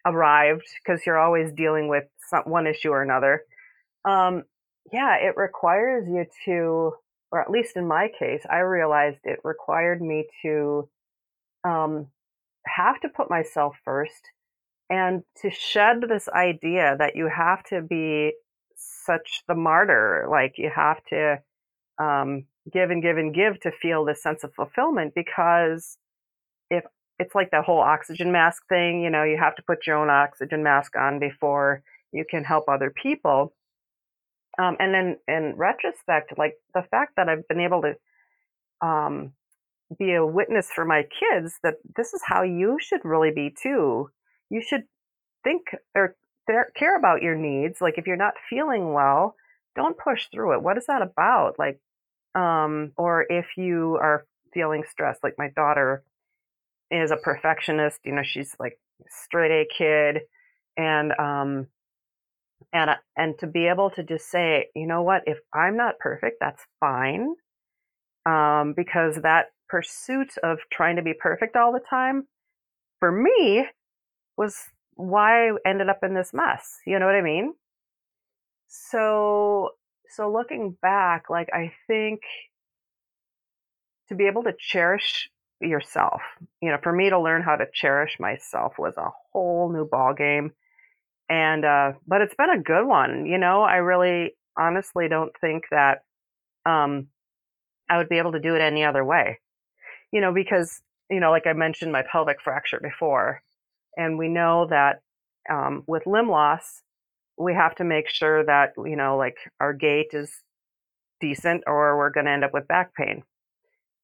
[0.05, 3.43] arrived because you're always dealing with some, one issue or another.
[4.03, 4.43] Um,
[4.91, 6.93] yeah, it requires you to,
[7.31, 10.89] or at least in my case, I realized it required me to
[11.63, 12.07] um,
[12.67, 14.31] have to put myself first
[14.89, 18.33] and to shed this idea that you have to be
[18.75, 21.39] such the martyr, like you have to
[21.97, 25.97] um, give and give and give to feel this sense of fulfillment because
[26.69, 26.83] if
[27.19, 30.09] it's like the whole oxygen mask thing, you know, you have to put your own
[30.09, 33.53] oxygen mask on before you can help other people.
[34.57, 39.33] Um, and then in retrospect, like the fact that I've been able to um,
[39.97, 44.09] be a witness for my kids that this is how you should really be too.
[44.49, 44.83] You should
[45.43, 45.63] think
[45.95, 46.15] or
[46.75, 47.81] care about your needs.
[47.81, 49.35] Like if you're not feeling well,
[49.75, 50.63] don't push through it.
[50.63, 51.59] What is that about?
[51.59, 51.79] Like,
[52.33, 56.03] um, or if you are feeling stressed, like my daughter
[56.91, 60.21] is a perfectionist, you know, she's like straight A kid,
[60.77, 61.67] and um,
[62.73, 66.37] and and to be able to just say, you know what, if I'm not perfect,
[66.39, 67.35] that's fine,
[68.25, 72.27] um, because that pursuit of trying to be perfect all the time,
[72.99, 73.65] for me,
[74.37, 74.57] was
[74.95, 76.79] why I ended up in this mess.
[76.85, 77.53] You know what I mean?
[78.67, 79.71] So
[80.09, 82.21] so looking back, like I think
[84.09, 85.29] to be able to cherish
[85.61, 86.21] yourself,
[86.61, 90.13] you know, for me to learn how to cherish myself was a whole new ball
[90.13, 90.51] game.
[91.29, 93.63] And uh but it's been a good one, you know.
[93.63, 95.99] I really honestly don't think that
[96.65, 97.07] um
[97.89, 99.39] I would be able to do it any other way.
[100.11, 103.41] You know, because you know, like I mentioned my pelvic fracture before,
[103.97, 105.01] and we know that
[105.49, 106.81] um, with limb loss,
[107.37, 110.31] we have to make sure that you know, like our gait is
[111.21, 113.23] decent, or we're going to end up with back pain.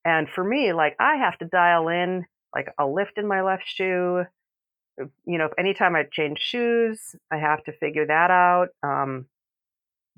[0.05, 3.63] And for me, like I have to dial in like a lift in my left
[3.65, 4.25] shoe.
[5.25, 8.69] You know, if anytime I change shoes, I have to figure that out.
[8.83, 9.27] Um,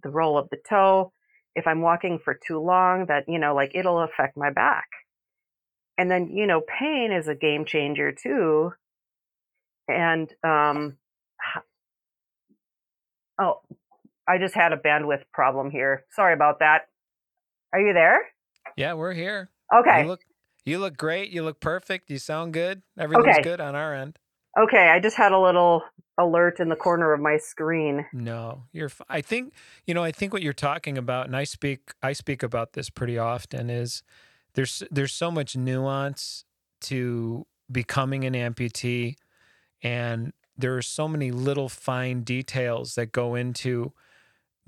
[0.02, 1.12] the roll of the toe.
[1.56, 4.88] If I'm walking for too long, that you know, like it'll affect my back.
[5.98, 8.74] And then you know, pain is a game changer too.
[9.88, 10.98] And um,
[13.40, 13.62] oh,
[14.28, 16.06] I just had a bandwidth problem here.
[16.12, 16.88] Sorry about that.
[17.74, 18.20] Are you there?
[18.78, 19.50] Yeah, we're here.
[19.74, 20.02] Okay.
[20.02, 20.22] You look
[20.66, 21.32] you look great.
[21.32, 22.10] You look perfect.
[22.10, 22.84] You sound good.
[22.98, 23.42] Everything's Okay.
[23.42, 24.18] good on our end.
[24.58, 25.84] Okay, I just had a little
[26.18, 28.06] alert in the corner of my screen.
[28.14, 28.92] No, you're.
[29.10, 29.54] I think
[29.86, 30.04] you know.
[30.04, 31.94] I think what you're talking about, and I speak.
[32.04, 33.70] I speak about this pretty often.
[33.70, 34.04] Is
[34.54, 36.46] there's there's so much nuance
[36.82, 39.16] to becoming an amputee,
[39.82, 43.92] and there are so many little fine details that go into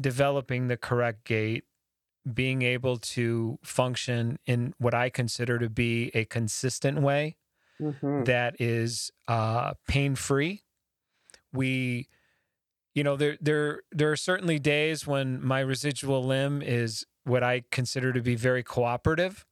[0.02, 1.64] developing the correct gait,
[2.34, 7.38] being able to function in what I consider to be a consistent way
[7.80, 10.64] hmm that is uh, pain free.
[11.54, 12.10] We,
[12.96, 17.64] you know, there there there are certainly days when my residual limb is what I
[17.72, 19.46] consider to be very cooperative.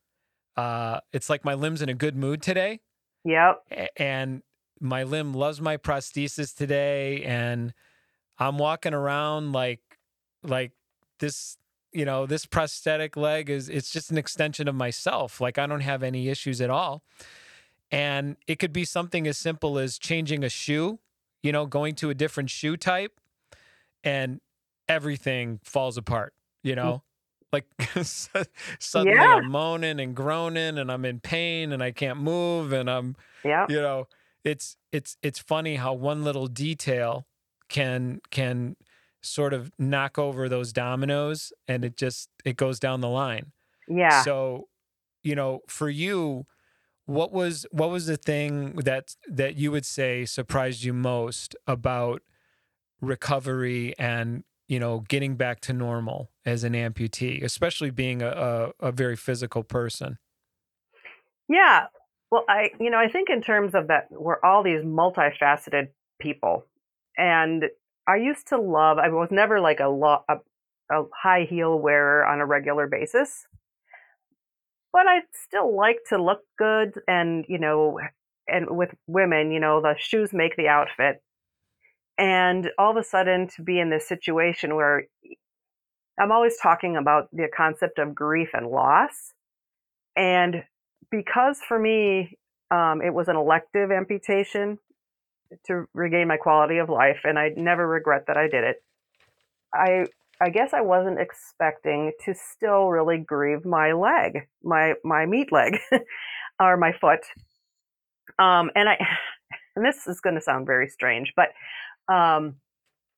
[0.58, 2.82] Uh, it's like my limb's in a good mood today,
[3.26, 3.64] Yep.
[3.98, 4.42] and
[4.80, 7.74] my limb loves my prosthesis today, and
[8.40, 9.82] I'm walking around like
[10.44, 10.74] like
[11.20, 11.58] this.
[11.94, 15.42] You know, this prosthetic leg is it's just an extension of myself.
[15.42, 17.04] Like I don't have any issues at all.
[17.94, 21.00] And it could be something as simple as changing a shoe,
[21.44, 23.20] you know, going to a different shoe type
[24.04, 24.42] and
[24.90, 27.04] everything falls apart, you know?
[27.54, 27.54] Mm.
[27.54, 27.66] Like
[28.80, 29.36] suddenly Yeah.
[29.36, 33.70] I'm moaning and groaning and I'm in pain and I can't move and I'm, Yep.
[33.70, 34.08] you know,
[34.44, 37.28] it's it's it's funny how one little detail
[37.70, 38.76] can can
[39.22, 43.52] sort of knock over those dominoes and it just it goes down the line.
[43.88, 44.24] Yeah.
[44.24, 44.68] So,
[45.22, 46.46] you know, for you,
[47.06, 52.22] what was what was the thing that that you would say surprised you most about
[53.02, 58.28] recovery and you know getting back to normal as an amputee, especially being a,
[58.80, 60.18] a, a very physical person?
[61.50, 61.88] Yeah.
[62.32, 65.90] Well, I, you know, I think in terms of that, we're all these multifaceted
[66.20, 66.66] people.
[67.18, 67.66] And
[68.08, 70.38] I used to love, I was never like a, lo- a,
[70.92, 73.46] a high heel wearer on a regular basis,
[74.94, 76.94] but I still like to look good.
[77.08, 78.00] And, you know,
[78.48, 81.22] and with women, you know, the shoes make the outfit.
[82.18, 85.06] And all of a sudden to be in this situation where
[86.20, 89.34] I'm always talking about the concept of grief and loss.
[90.16, 90.64] And
[91.10, 92.38] because for me,
[92.70, 94.78] um, it was an elective amputation
[95.66, 98.84] to regain my quality of life, and I never regret that I did it.
[99.74, 100.06] I
[100.44, 105.78] I guess I wasn't expecting to still really grieve my leg, my my meat leg,
[106.60, 107.22] or my foot.
[108.40, 108.98] Um, and I
[109.76, 111.50] and this is going to sound very strange, but
[112.14, 112.56] um,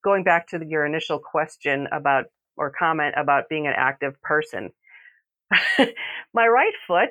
[0.03, 2.25] going back to your initial question about
[2.57, 4.69] or comment about being an active person,
[6.33, 7.09] my right foot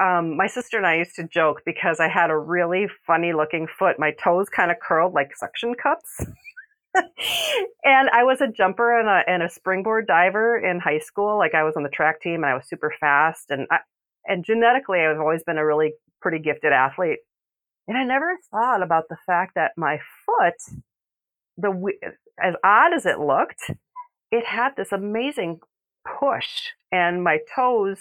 [0.00, 3.66] um, my sister and I used to joke because I had a really funny looking
[3.66, 3.98] foot.
[3.98, 6.24] My toes kind of curled like suction cups.
[6.94, 11.38] and I was a jumper and a, and a springboard diver in high school.
[11.38, 13.50] Like I was on the track team and I was super fast.
[13.50, 13.78] And I,
[14.26, 17.18] and genetically, I've always been a really pretty gifted athlete.
[17.88, 20.54] And I never thought about the fact that my foot,
[21.56, 21.92] the
[22.42, 23.70] as odd as it looked,
[24.30, 25.58] it had this amazing
[26.20, 27.98] push, and my toes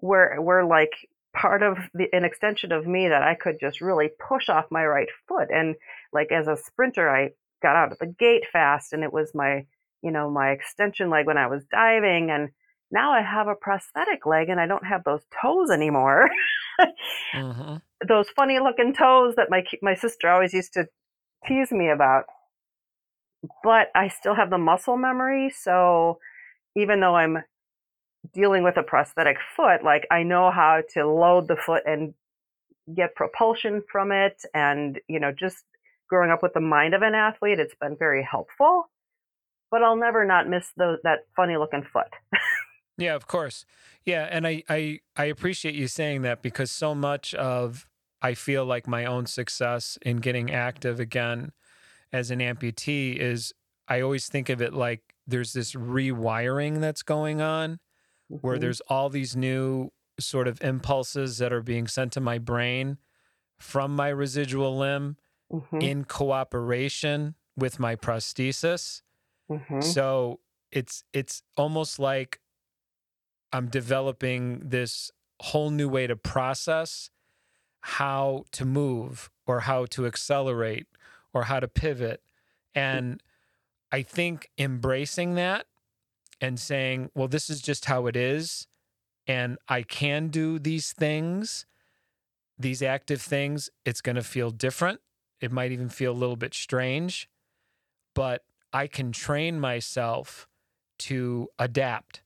[0.00, 0.92] were were like
[1.34, 4.84] part of the an extension of me that I could just really push off my
[4.86, 5.48] right foot.
[5.50, 5.74] And
[6.12, 7.30] like as a sprinter, I
[7.62, 9.66] got out of the gate fast, and it was my
[10.02, 12.30] you know my extension leg when I was diving.
[12.30, 12.50] And
[12.90, 16.28] now I have a prosthetic leg, and I don't have those toes anymore.
[17.32, 17.76] hmm
[18.08, 20.88] those funny looking toes that my my sister always used to
[21.46, 22.24] tease me about.
[23.62, 26.18] But I still have the muscle memory, so
[26.74, 27.38] even though I'm
[28.32, 32.14] dealing with a prosthetic foot, like I know how to load the foot and
[32.94, 35.64] get propulsion from it and you know just
[36.08, 38.90] growing up with the mind of an athlete, it's been very helpful.
[39.70, 42.06] But I'll never not miss those, that funny looking foot.
[42.98, 43.66] Yeah, of course.
[44.04, 47.86] Yeah, and I, I I appreciate you saying that because so much of
[48.22, 51.52] I feel like my own success in getting active again
[52.12, 53.52] as an amputee is
[53.86, 57.80] I always think of it like there's this rewiring that's going on
[58.28, 58.60] where Mhm.
[58.60, 62.96] there's all these new sort of impulses that are being sent to my brain
[63.58, 65.16] from my residual limb
[65.52, 65.82] Mhm.
[65.82, 69.02] in cooperation with my prosthesis.
[69.50, 69.82] Mhm.
[69.82, 70.40] So
[70.72, 72.40] it's it's almost like
[73.52, 77.10] I'm developing this whole new way to process
[77.80, 80.86] how to move or how to accelerate
[81.32, 82.22] or how to pivot.
[82.74, 83.22] And
[83.92, 85.66] I think embracing that
[86.40, 88.66] and saying, well, this is just how it is.
[89.26, 91.66] And I can do these things,
[92.58, 93.70] these active things.
[93.84, 95.00] It's going to feel different.
[95.40, 97.28] It might even feel a little bit strange,
[98.14, 100.48] but I can train myself
[101.00, 102.22] to adapt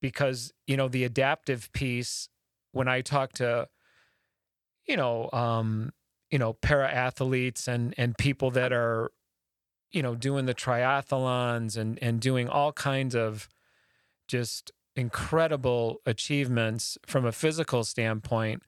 [0.00, 2.28] because, you know, the adaptive piece,
[2.72, 3.68] when I talk to,
[4.86, 5.92] you know, um,
[6.30, 9.12] you know, para athletes and and people that are,
[9.92, 13.48] you know, doing the triathlons and and doing all kinds of
[14.28, 18.62] just incredible achievements from a physical standpoint,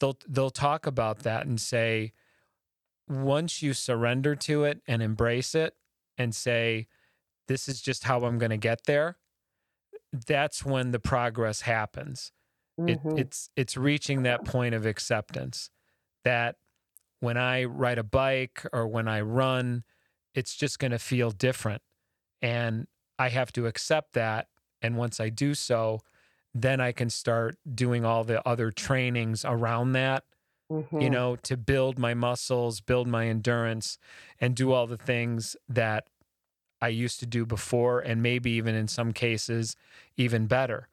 [0.00, 2.12] they'll they'll talk about that and say,
[3.12, 5.76] once you surrender to it and embrace it
[6.18, 6.88] and say,
[7.48, 9.18] this is just how I'm going to get there,
[10.26, 12.32] that's when the progress happens.
[12.86, 13.16] It, Mhm.
[13.16, 15.70] it's it's reaching that point of acceptance
[16.24, 16.56] that
[17.20, 19.84] when I ride a bike or when I run,
[20.34, 21.82] it's just going to feel different,
[22.42, 22.88] and
[23.18, 24.48] I have to accept that.
[24.82, 26.00] And once I do so,
[26.54, 30.24] then I can start doing all the other trainings around that
[30.98, 31.10] you Mhm.
[31.10, 33.98] know, to build my muscles, build my endurance,
[34.40, 36.08] and do all the things that
[36.80, 39.76] I used to do before, and maybe even in some cases,
[40.16, 40.88] even better.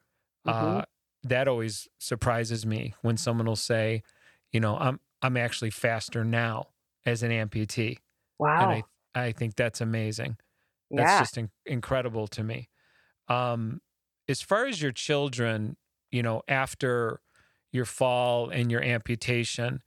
[0.46, 0.84] Uh, Mhm.
[1.24, 4.04] that always surprises me when someone will say,
[4.52, 6.70] you know, I'm I'm actually faster now
[7.06, 8.00] as an amputee,
[8.40, 8.50] wow.
[8.60, 10.38] and I I think that's amazing.
[10.98, 11.18] That's yeah.
[11.18, 12.70] just in- incredible to me.
[13.28, 13.82] Um,
[14.28, 15.78] as far as your children,
[16.12, 17.22] you know, after
[17.72, 19.82] your fall and your amputation,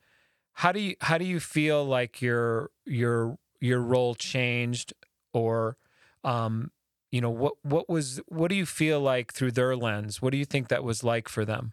[0.54, 4.92] how do you how do you feel like your your your role changed,
[5.32, 5.76] or,
[6.24, 6.72] um,
[7.10, 10.20] you know, what what was what do you feel like through their lens?
[10.20, 11.72] What do you think that was like for them?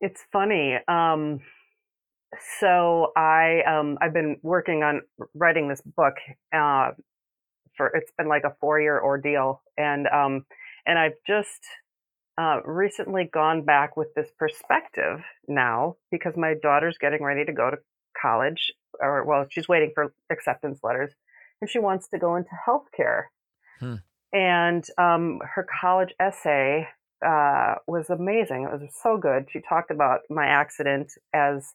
[0.00, 0.78] It's funny.
[0.88, 1.40] Um,
[2.60, 5.02] so I um, I've been working on
[5.34, 6.14] writing this book
[6.52, 6.90] uh,
[7.76, 10.46] for it's been like a four year ordeal, and um,
[10.86, 11.62] and I've just
[12.38, 17.70] uh, recently gone back with this perspective now because my daughter's getting ready to go
[17.70, 17.78] to
[18.20, 21.12] college, or well, she's waiting for acceptance letters,
[21.60, 23.24] and she wants to go into healthcare.
[23.80, 23.94] Hmm.
[24.32, 26.88] And um, her college essay
[27.26, 28.64] uh, was amazing.
[28.64, 29.46] It was so good.
[29.50, 31.72] She talked about my accident as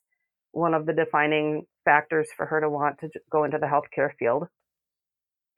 [0.52, 4.48] one of the defining factors for her to want to go into the healthcare field.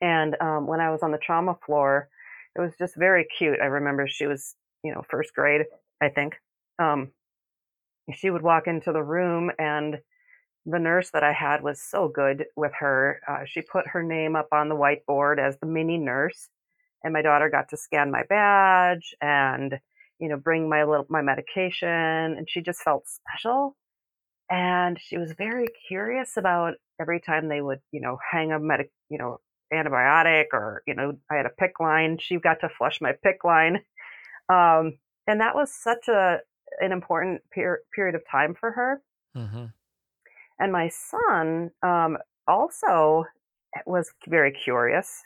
[0.00, 2.08] And um, when I was on the trauma floor,
[2.56, 3.58] it was just very cute.
[3.60, 4.54] I remember she was,
[4.84, 5.62] you know, first grade,
[6.00, 6.34] I think.
[6.78, 7.10] Um,
[8.12, 9.98] she would walk into the room, and
[10.66, 13.20] the nurse that I had was so good with her.
[13.26, 16.48] Uh, she put her name up on the whiteboard as the mini nurse,
[17.02, 19.78] and my daughter got to scan my badge and,
[20.18, 23.76] you know, bring my little my medication, and she just felt special.
[24.50, 28.90] And she was very curious about every time they would, you know, hang a medic,
[29.08, 29.40] you know,
[29.72, 32.18] antibiotic or, you know, I had a PICC line.
[32.20, 33.80] She got to flush my PICC line.
[34.48, 36.38] Um, and that was such a
[36.80, 39.02] an important per- period of time for her.
[39.36, 39.66] Mm-hmm.
[40.58, 43.24] And my son um, also
[43.86, 45.22] was very curious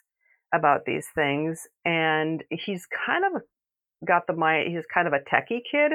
[0.54, 3.42] about these things, and he's kind of
[4.06, 4.70] got the mind.
[4.70, 5.92] He's kind of a techie kid,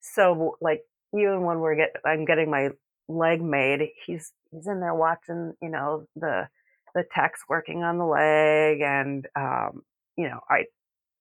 [0.00, 0.82] so like
[1.14, 2.70] even when we're get, I'm getting my
[3.08, 6.48] leg made, he's he's in there watching, you know, the
[6.94, 9.82] the techs working on the leg, and um,
[10.16, 10.64] you know, I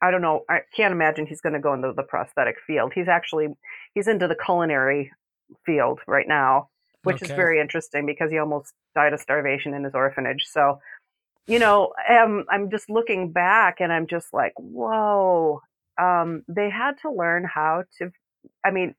[0.02, 2.94] I don't know, I can't imagine he's going to go into the prosthetic field.
[2.94, 3.48] He's actually
[3.94, 5.12] he's into the culinary
[5.66, 6.70] field right now,
[7.04, 10.46] which is very interesting because he almost died of starvation in his orphanage.
[10.46, 10.80] So,
[11.48, 15.62] you know, um, I'm just looking back and I'm just like, whoa.
[16.00, 18.12] Um, they had to learn how to.
[18.64, 18.96] I mean,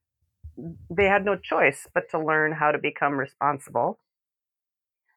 [0.91, 3.99] they had no choice but to learn how to become responsible.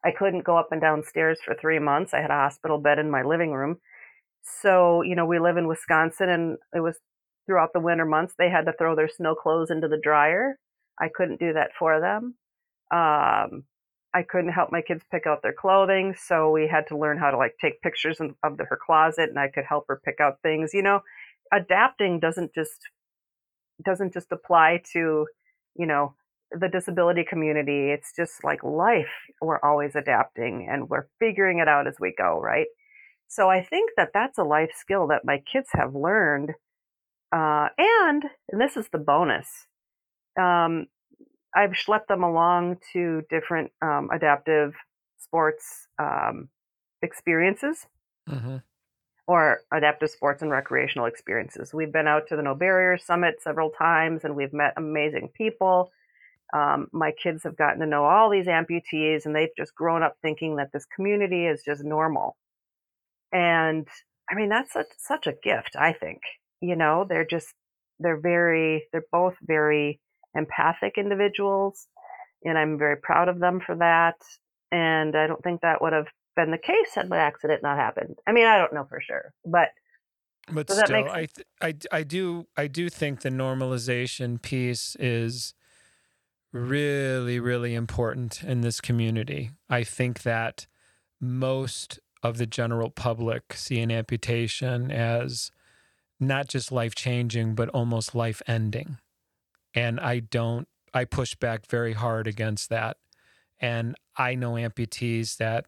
[0.06, 2.14] I couldn't go up and down stairs for three months.
[2.14, 3.78] I had a hospital bed in my living room.
[4.44, 6.98] So, you know, we live in Wisconsin and it was
[7.46, 10.58] throughout the winter months, they had to throw their snow clothes into the dryer.
[11.00, 12.36] I couldn't do that for them.
[12.92, 13.64] Um,
[14.14, 16.16] I couldn't help my kids pick out their clothing.
[16.16, 19.40] So we had to learn how to like take pictures of of her closet and
[19.40, 20.72] I could help her pick out things.
[20.74, 21.02] You know,
[21.52, 22.80] adapting doesn't just
[23.84, 25.28] doesn't just apply to,
[25.76, 26.16] you know,
[26.52, 27.90] the disability community.
[27.92, 29.10] It's just like life.
[29.42, 32.68] We're always adapting and we're figuring it out as we go, right?
[33.28, 36.52] So I think that that's a life skill that my kids have learned.
[37.32, 39.48] Uh, and, and this is the bonus.
[40.40, 40.88] Um,
[41.56, 44.74] I've schlepped them along to different um, adaptive
[45.18, 46.50] sports um,
[47.02, 47.88] experiences
[48.30, 48.58] Mm-hmm.
[49.28, 51.74] or adaptive sports and recreational experiences.
[51.74, 55.92] We've been out to the No Barrier Summit several times and we've met amazing people.
[56.54, 60.16] Um, my kids have gotten to know all these amputees and they've just grown up
[60.22, 62.38] thinking that this community is just normal.
[63.34, 63.88] And
[64.32, 66.22] I mean, that's such, such a gift, I think.
[66.62, 67.54] You know, they're just,
[68.00, 70.00] they're very, they're both very
[70.36, 71.88] empathic individuals
[72.44, 74.16] and I'm very proud of them for that.
[74.72, 78.18] And I don't think that would have been the case had my accident not happened.
[78.28, 79.70] I mean, I don't know for sure, but
[80.52, 85.54] But Does still, I, th- I I do I do think the normalization piece is
[86.52, 89.52] really really important in this community.
[89.70, 90.68] I think that
[91.22, 95.52] most of the general public see an amputation as
[96.20, 98.98] not just life changing but almost life ending.
[99.76, 102.98] And I don't I push back very hard against that.
[103.60, 105.66] And I know amputees that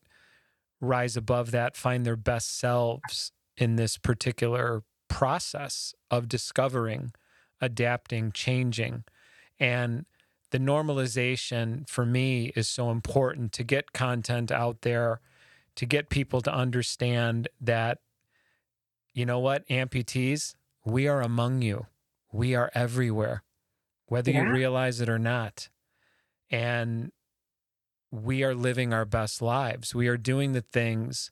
[0.80, 7.14] rise above that, find their best selves in this particular process of discovering,
[7.62, 9.03] adapting, changing.
[9.60, 10.06] And
[10.51, 15.22] the normalization for me is so important to get content out there,
[15.76, 18.00] to get people to understand that,
[19.14, 20.56] you know what, amputees,
[20.86, 21.88] we are among you.
[22.32, 23.44] We are everywhere,
[24.08, 24.44] whether yeah.
[24.44, 25.70] you realize it or not.
[26.50, 27.12] And
[28.12, 29.96] we are living our best lives.
[29.96, 31.32] We are doing the things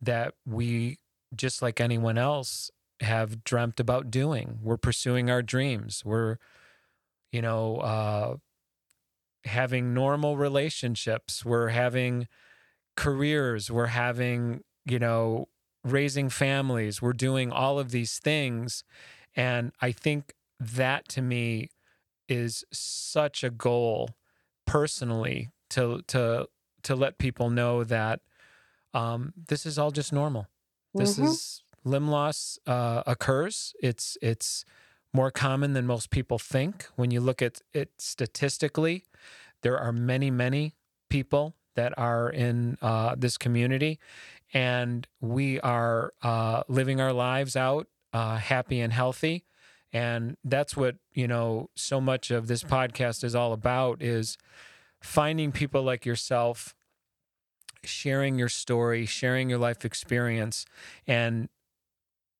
[0.00, 0.98] that we,
[1.34, 2.70] just like anyone else,
[3.00, 4.58] have dreamt about doing.
[4.62, 6.04] We're pursuing our dreams.
[6.04, 6.36] We're,
[7.32, 8.36] you know, uh,
[9.44, 11.44] having normal relationships.
[11.44, 12.28] We're having
[12.96, 13.70] careers.
[13.70, 15.48] We're having, you know,
[15.84, 17.02] raising families.
[17.02, 18.84] We're doing all of these things.
[19.34, 21.70] And I think that to me
[22.28, 24.10] is such a goal
[24.66, 26.48] personally to to
[26.82, 28.20] to let people know that
[28.94, 30.46] um, this is all just normal.
[30.94, 31.26] This mm-hmm.
[31.26, 33.74] is limb loss uh, occurs.
[33.82, 34.64] It's it's
[35.12, 36.86] more common than most people think.
[36.96, 39.04] When you look at it statistically,
[39.62, 40.74] there are many many
[41.08, 43.98] people that are in uh, this community,
[44.52, 49.44] and we are uh, living our lives out uh, happy and healthy.
[49.92, 51.68] And that's what you know.
[51.74, 54.38] So much of this podcast is all about is
[55.02, 56.74] finding people like yourself
[57.84, 60.64] sharing your story, sharing your life experience,
[61.06, 61.48] and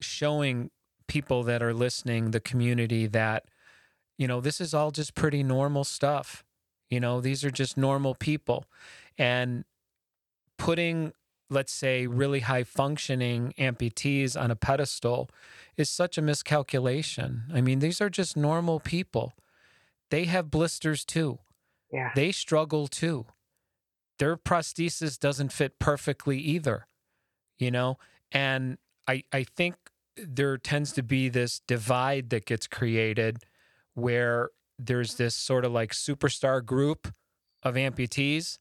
[0.00, 0.70] showing
[1.08, 3.44] people that are listening, the community, that,
[4.16, 6.44] you know, this is all just pretty normal stuff.
[6.88, 8.66] You know, these are just normal people.
[9.18, 9.64] And
[10.58, 11.12] putting,
[11.50, 15.28] let's say, really high functioning amputees on a pedestal
[15.76, 17.44] is such a miscalculation.
[17.52, 19.34] I mean, these are just normal people.
[20.10, 21.38] They have blisters too.
[21.90, 22.10] Yeah.
[22.14, 23.26] They struggle too.
[24.18, 26.86] Their prosthesis doesn't fit perfectly either,
[27.58, 27.98] you know?
[28.30, 29.74] And I, I think
[30.16, 33.38] there tends to be this divide that gets created
[33.94, 37.12] where there's this sort of like superstar group
[37.62, 38.58] of amputees,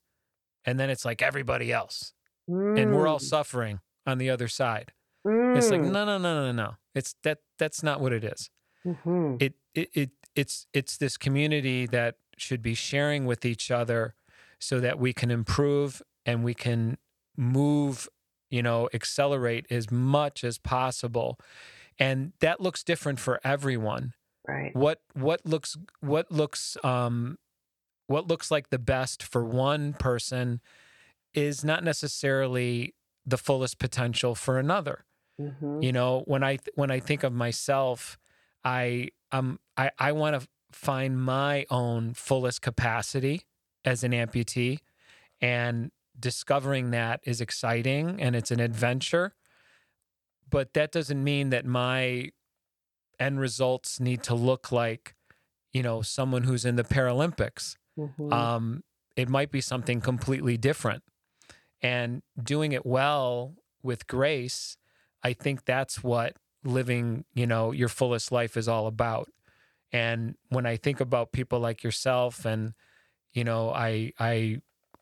[0.66, 2.14] and then it's like everybody else.
[2.50, 2.82] Mm.
[2.82, 3.24] And we're all mm.
[3.24, 4.92] suffering on the other side.
[5.26, 5.58] Mm.
[5.58, 5.92] It's like, mm.
[5.92, 6.76] no, no, no, no, no.
[6.96, 8.50] It's that that's not what it is.
[8.86, 9.36] Mm-hmm.
[9.40, 14.16] It, it it it's it's this community that should be sharing with each other
[14.60, 16.98] so that we can improve and we can
[17.38, 18.10] move,
[18.50, 21.40] you know, accelerate as much as possible.
[22.00, 24.14] And that looks different for everyone.
[24.48, 24.76] Right.
[24.76, 27.38] What what looks what looks um
[28.12, 30.62] what looks like the best for one person
[31.34, 32.94] is not necessarily
[33.26, 35.06] the fullest potential for another.
[35.40, 35.82] Mm-hmm.
[35.82, 38.20] You know, when I when I think of myself,
[38.64, 43.42] I um I I want to find my own fullest capacity
[43.84, 44.80] as an amputee.
[45.42, 49.34] And discovering that is exciting and it's an adventure.
[50.50, 52.30] But that doesn't mean that my
[53.20, 55.16] end results need to look like,
[55.74, 57.76] you know, someone who's in the Paralympics.
[57.98, 58.34] Mm-hmm.
[58.34, 58.84] Um,
[59.16, 61.04] it might be something completely different.
[61.82, 64.78] And doing it well with grace,
[65.24, 69.30] I think that's what living, you know, your fullest life is all about.
[69.92, 72.74] And when I think about people like yourself and
[73.34, 74.62] you know, I I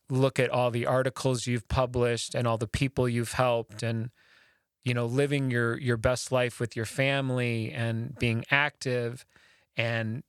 [0.09, 4.09] look at all the articles you've published and all the people you've helped and
[4.83, 9.25] you know, living your your best life with your family and being active
[9.75, 10.23] and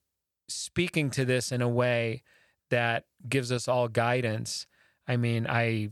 [0.49, 2.23] speaking to this in a way
[2.71, 4.67] that gives us all guidance.
[5.07, 5.91] I mean, I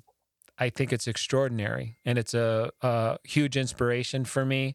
[0.58, 4.74] I think it's extraordinary and it's a, a huge inspiration for me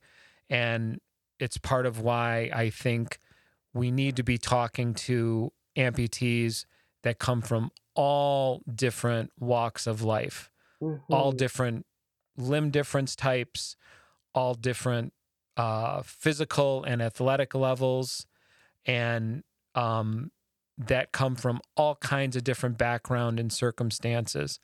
[0.49, 1.01] and
[1.39, 3.19] it's part of why I think
[3.73, 6.65] we need to be talking to amputees
[7.01, 10.49] that come from all different walks of life,
[10.81, 11.13] mm-hmm.
[11.13, 11.85] all different
[12.37, 13.75] limb difference types,
[14.33, 15.13] all different
[15.57, 18.25] uh, physical and athletic levels,
[18.85, 19.43] and
[19.75, 20.31] um,
[20.87, 24.59] that come from all kinds of different background and circumstances,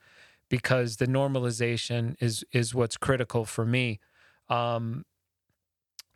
[0.50, 4.00] because the normalization is is what's critical for me.
[4.50, 5.06] Um,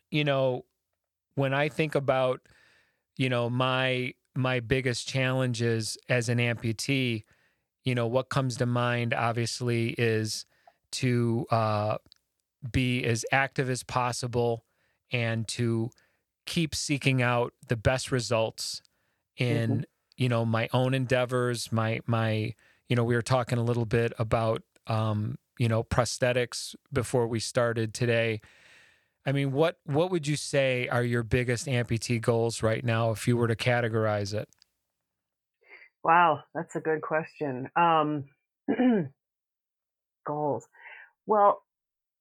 [0.10, 0.66] you know,
[1.36, 2.41] when I think about
[3.18, 7.24] you know my my biggest challenges as an amputee
[7.84, 10.45] you know what comes to mind obviously is
[10.91, 11.97] to uh,
[12.72, 14.64] be as active as possible
[15.12, 15.89] and to
[16.45, 18.82] keep seeking out the best results
[19.38, 19.82] in mm-hmm.
[20.18, 22.53] You know my own endeavors my my
[22.89, 27.39] you know we were talking a little bit about um you know prosthetics before we
[27.39, 28.41] started today
[29.26, 33.28] I mean, what what would you say are your biggest amputee goals right now if
[33.28, 34.49] you were to categorize it?
[36.03, 37.70] Wow, that's a good question.
[37.78, 38.26] Um,
[40.26, 40.68] goals.
[41.26, 41.64] Well,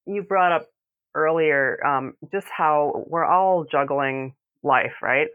[0.07, 0.67] you brought up
[1.15, 5.29] earlier um, just how we're all juggling life, right?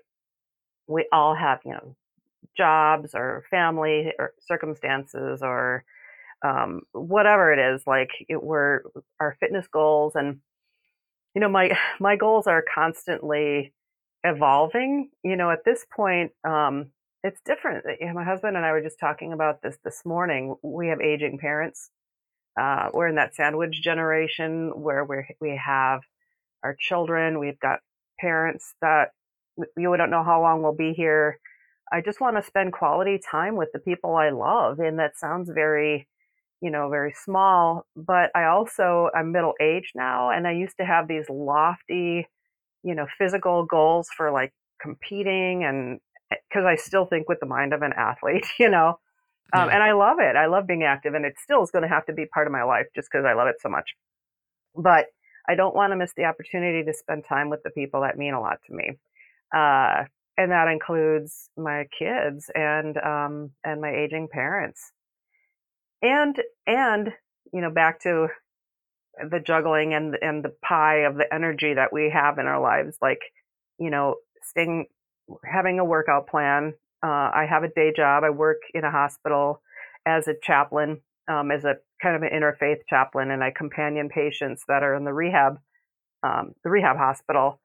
[0.87, 1.95] We all have, you know,
[2.57, 5.83] jobs or family or circumstances or
[6.45, 7.83] um, whatever it is.
[7.87, 8.81] Like it, we're
[9.19, 10.39] our fitness goals, and
[11.35, 13.73] you know, my my goals are constantly
[14.23, 15.09] evolving.
[15.23, 16.87] You know, at this point, um,
[17.23, 17.85] it's different.
[18.13, 20.55] My husband and I were just talking about this this morning.
[20.63, 21.91] We have aging parents
[22.59, 26.01] uh, we're in that sandwich generation where we we have
[26.63, 27.79] our children, we've got
[28.19, 29.11] parents that
[29.75, 31.39] we don't know how long we'll be here.
[31.91, 35.49] I just want to spend quality time with the people I love, and that sounds
[35.49, 36.07] very,
[36.61, 37.85] you know, very small.
[37.95, 42.27] But I also I'm middle aged now, and I used to have these lofty,
[42.83, 47.73] you know, physical goals for like competing and because I still think with the mind
[47.73, 48.99] of an athlete, you know.
[49.53, 49.75] Um, yeah.
[49.75, 50.35] And I love it.
[50.35, 52.53] I love being active, and it still is going to have to be part of
[52.53, 53.95] my life just because I love it so much.
[54.75, 55.05] But
[55.47, 58.33] I don't want to miss the opportunity to spend time with the people that mean
[58.33, 58.91] a lot to me.
[59.55, 60.03] Uh,
[60.37, 64.91] and that includes my kids and um, and my aging parents.
[66.01, 66.35] And
[66.65, 67.11] and
[67.53, 68.27] you know back to
[69.29, 72.97] the juggling and and the pie of the energy that we have in our lives,
[73.01, 73.21] like
[73.79, 74.85] you know staying
[75.43, 76.73] having a workout plan
[77.03, 78.23] uh, I have a day job.
[78.23, 79.61] I work in a hospital
[80.05, 84.63] as a chaplain, um, as a kind of an interfaith chaplain, and I companion patients
[84.67, 85.59] that are in the rehab,
[86.23, 87.59] um, the rehab hospital.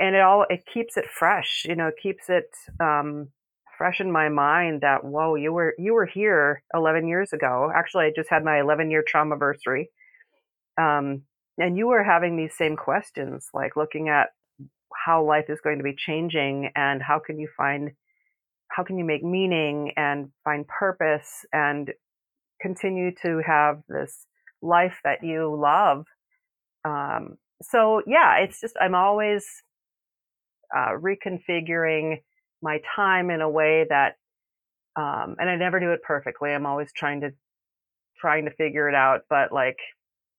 [0.00, 3.28] And it all it keeps it fresh, you know, it keeps it um,
[3.76, 7.70] fresh in my mind that whoa, you were you were here 11 years ago.
[7.74, 9.90] Actually, I just had my 11 year trauma anniversary,
[10.80, 11.22] um,
[11.58, 14.28] and you were having these same questions, like looking at
[14.94, 17.90] how life is going to be changing and how can you find
[18.70, 21.92] how can you make meaning and find purpose and
[22.60, 24.26] continue to have this
[24.60, 26.04] life that you love
[26.84, 29.46] um, so yeah it's just i'm always
[30.76, 32.22] uh, reconfiguring
[32.62, 34.16] my time in a way that
[34.96, 37.30] um, and i never do it perfectly i'm always trying to
[38.20, 39.78] trying to figure it out but like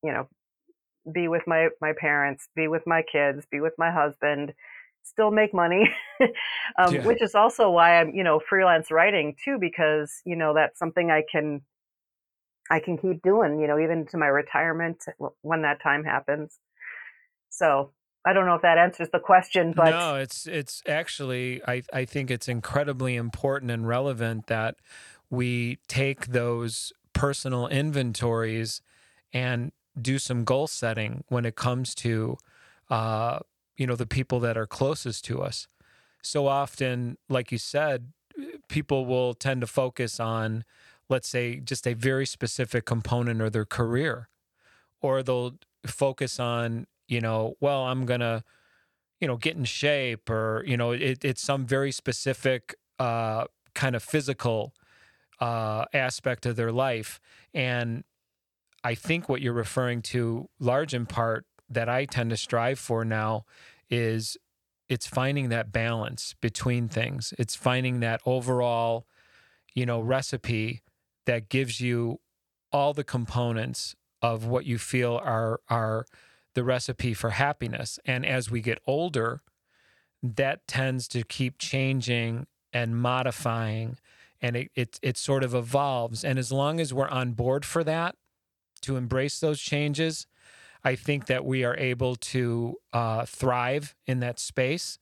[0.03, 0.27] you know
[1.13, 4.53] be with my my parents be with my kids be with my husband
[5.09, 5.89] still make money,
[6.79, 7.05] um, yeah.
[7.05, 11.11] which is also why I'm, you know, freelance writing too, because, you know, that's something
[11.11, 11.61] I can,
[12.71, 15.03] I can keep doing, you know, even to my retirement
[15.41, 16.59] when that time happens.
[17.49, 17.91] So
[18.25, 22.05] I don't know if that answers the question, but no, it's, it's actually, I, I
[22.05, 24.75] think it's incredibly important and relevant that
[25.29, 28.81] we take those personal inventories
[29.33, 32.37] and do some goal setting when it comes to
[32.89, 33.39] uh,
[33.77, 35.67] you know the people that are closest to us.
[36.21, 38.11] So often like you said
[38.67, 40.63] people will tend to focus on
[41.09, 44.29] let's say just a very specific component of their career
[45.01, 45.55] or they'll
[45.85, 48.43] focus on you know well i'm gonna
[49.19, 53.95] you know get in shape or you know it, it's some very specific uh, kind
[53.95, 54.73] of physical
[55.39, 57.19] uh, aspect of their life
[57.53, 58.03] and
[58.83, 63.05] i think what you're referring to large in part that I tend to strive for
[63.05, 63.45] now
[63.89, 64.37] is
[64.87, 67.33] it's finding that balance between things.
[67.37, 69.05] It's finding that overall,
[69.75, 70.81] you know, recipe
[71.25, 72.19] that gives you
[72.71, 76.05] all the components of what you feel are are
[76.55, 77.99] the recipe for happiness.
[78.05, 79.41] And as we get older,
[80.21, 83.97] that tends to keep changing and modifying
[84.41, 86.23] and it, it it sort of evolves.
[86.23, 88.15] And as long as we're on board for that,
[88.81, 90.27] to embrace those changes,
[90.83, 94.97] I think that we are able to uh, thrive in that space.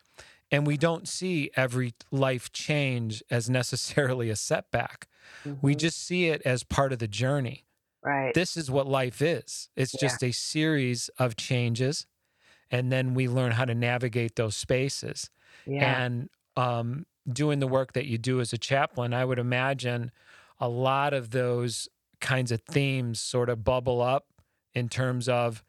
[0.50, 5.08] And we don't see every life change as necessarily a setback.
[5.46, 5.60] Mm-hmm.
[5.62, 7.66] We just see it as part of the journey.
[8.08, 8.34] Right.
[8.34, 9.70] This is what life is.
[9.76, 10.00] It's yeah.
[10.00, 12.08] just a series of changes.
[12.72, 15.30] And then we learn how to navigate those spaces.
[15.66, 16.04] Yeah.
[16.04, 20.12] And um, doing the work that you do as a chaplain, I would imagine
[20.60, 21.90] a lot of those
[22.22, 24.26] kinds of themes sort of bubble up
[24.74, 25.64] in terms of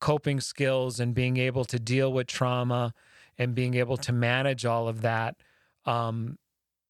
[0.00, 2.92] coping skills and being able to deal with trauma
[3.38, 5.36] and being able to manage all of that.
[5.84, 6.38] Um,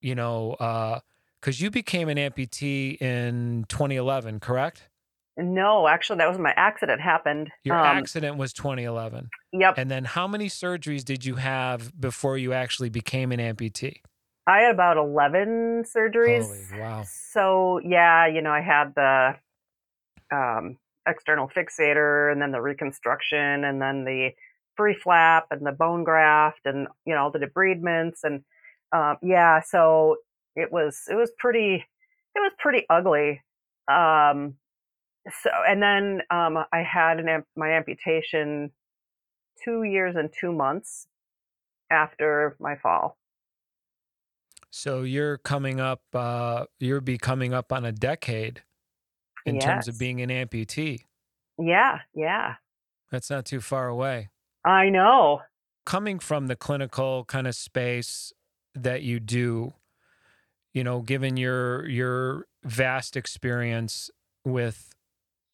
[0.00, 0.56] you know,
[1.46, 4.88] because you became an amputee in 2011, correct?
[5.36, 7.52] No, actually, that was my accident happened.
[7.62, 9.30] Your um, accident was 2011.
[9.52, 9.78] Yep.
[9.78, 13.98] And then how many surgeries did you have before you actually became an amputee?
[14.48, 16.46] I had about 11 surgeries.
[16.46, 17.04] Holy, wow.
[17.06, 19.36] So, yeah, you know, I had the
[20.32, 24.30] um, external fixator and then the reconstruction and then the
[24.76, 28.42] free flap and the bone graft and you know all the debridements and
[28.92, 30.16] uh, yeah so
[30.56, 31.74] it was it was pretty
[32.34, 33.42] it was pretty ugly
[33.88, 34.54] um,
[35.42, 38.70] so and then um, I had an my amputation
[39.62, 41.06] two years and two months
[41.90, 43.16] after my fall.
[44.70, 48.62] So you're coming up, uh, you're be coming up on a decade
[49.46, 51.04] in terms of being an amputee.
[51.58, 52.56] Yeah, yeah.
[53.10, 54.28] That's not too far away.
[54.64, 55.42] I know.
[55.86, 58.32] Coming from the clinical kind of space
[58.74, 59.72] that you do,
[60.76, 64.10] you know, given your your vast experience
[64.44, 64.92] with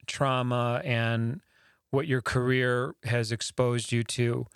[0.08, 1.40] trauma and
[1.92, 4.46] what your career has exposed you to,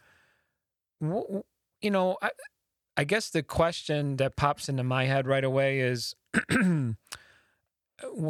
[1.01, 1.45] you
[1.85, 2.31] know, I,
[2.97, 6.17] I guess the question that pops into my head right away is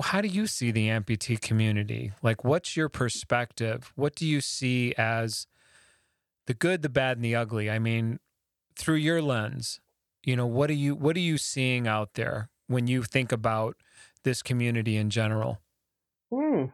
[0.03, 2.13] how do you see the amputee community?
[2.23, 3.95] Like, what's your perspective?
[3.95, 5.47] What do you see as
[6.47, 7.71] the good, the bad, and the ugly?
[7.71, 8.21] I mean,
[8.75, 9.81] through your lens,
[10.27, 13.77] you know, what are you what are you seeing out there when you think about
[14.25, 15.61] this community in general?
[16.31, 16.65] Hmm.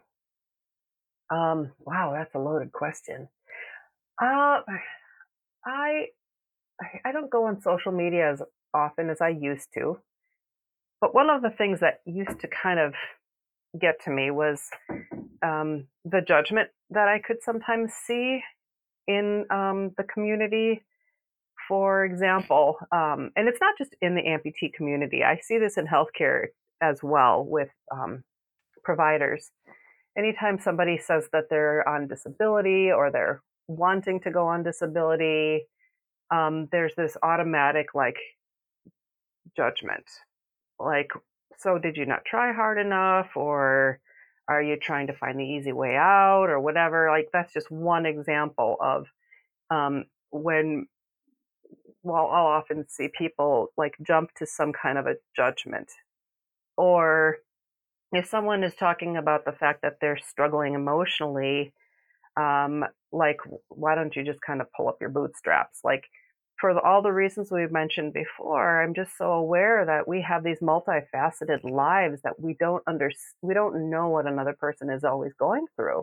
[1.31, 3.29] Um, wow, that's a loaded question.
[4.21, 4.61] Uh,
[5.65, 6.07] I
[7.05, 8.43] I don't go on social media as
[8.75, 9.99] often as I used to,
[11.01, 12.95] but one of the things that used to kind of
[13.79, 14.71] get to me was
[15.43, 18.41] um, the judgment that I could sometimes see
[19.07, 20.83] in um, the community.
[21.73, 25.25] For example, um, and it's not just in the amputee community.
[25.25, 26.49] I see this in healthcare
[26.83, 28.25] as well with um,
[28.85, 29.51] providers
[30.17, 35.67] anytime somebody says that they're on disability or they're wanting to go on disability,
[36.31, 38.19] um, there's this automatic like
[39.57, 40.05] judgment.
[40.79, 41.13] Like,
[41.59, 43.31] so did you not try hard enough?
[43.37, 44.01] Or
[44.49, 47.09] are you trying to find the easy way out or whatever?
[47.11, 49.07] Like, that's just one example of
[49.71, 50.87] um, when,
[52.03, 55.91] well, I'll often see people like jump to some kind of a judgment.
[56.77, 57.37] Or
[58.13, 61.73] if someone is talking about the fact that they're struggling emotionally,
[62.37, 63.39] um, like,
[63.69, 65.81] why don't you just kind of pull up your bootstraps?
[65.85, 66.05] Like,
[66.61, 70.45] for the, all the reasons we've mentioned before, I'm just so aware that we have
[70.45, 73.11] these multifaceted lives that we don't under,
[73.43, 76.03] we don't know what another person is always going through.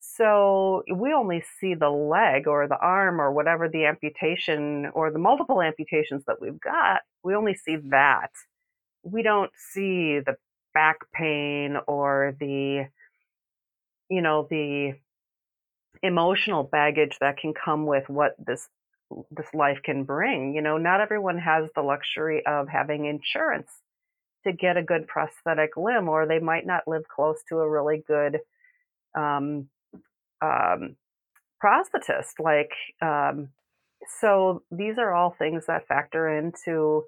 [0.00, 5.18] So we only see the leg or the arm or whatever the amputation or the
[5.18, 7.00] multiple amputations that we've got.
[7.22, 8.30] We only see that.
[9.02, 10.36] We don't see the
[10.74, 12.88] back pain or the
[14.08, 14.92] you know the
[16.02, 18.68] emotional baggage that can come with what this
[19.30, 23.70] this life can bring you know not everyone has the luxury of having insurance
[24.44, 28.02] to get a good prosthetic limb or they might not live close to a really
[28.06, 28.38] good
[29.16, 29.68] um,
[30.42, 30.96] um,
[31.62, 32.70] prosthetist like
[33.02, 33.48] um,
[34.20, 37.04] so these are all things that factor into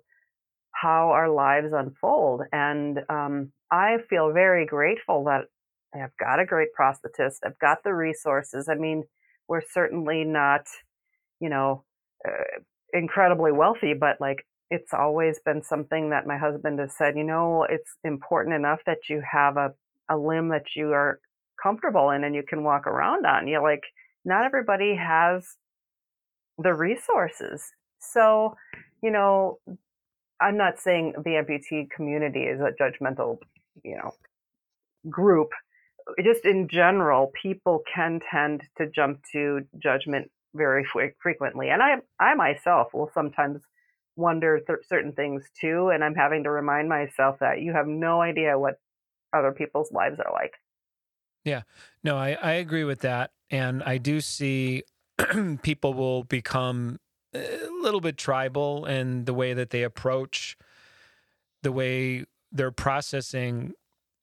[0.73, 2.43] how our lives unfold.
[2.53, 5.43] And um, i feel very grateful that
[5.95, 8.69] i've got a great prosthetist i've got the resources.
[8.69, 9.05] I mean
[9.49, 10.67] we're certainly not
[11.41, 11.85] you know
[12.27, 12.61] uh,
[12.93, 17.67] incredibly wealthy but like it's always been something that my husband has said you know
[17.69, 19.73] it's important enough that you have a,
[20.11, 21.21] a limb that you are
[21.63, 23.85] comfortable in and you can walk around on you like
[24.25, 25.57] not everybody has
[26.59, 28.55] the resources so
[29.03, 29.59] you know
[30.41, 33.39] I'm not saying the amputee community is a judgmental,
[33.85, 34.13] you know,
[35.09, 35.51] group.
[36.25, 41.97] Just in general, people can tend to jump to judgment very fre- frequently, and I,
[42.19, 43.61] I myself will sometimes
[44.17, 48.23] wonder th- certain things too, and I'm having to remind myself that you have no
[48.23, 48.81] idea what
[49.33, 50.55] other people's lives are like.
[51.45, 51.63] Yeah,
[52.05, 53.33] no, I, I agree with that.
[53.51, 54.85] And I do see
[55.63, 56.99] people will become
[57.35, 60.57] a little bit tribal in the way that they approach
[61.63, 63.73] the way they're processing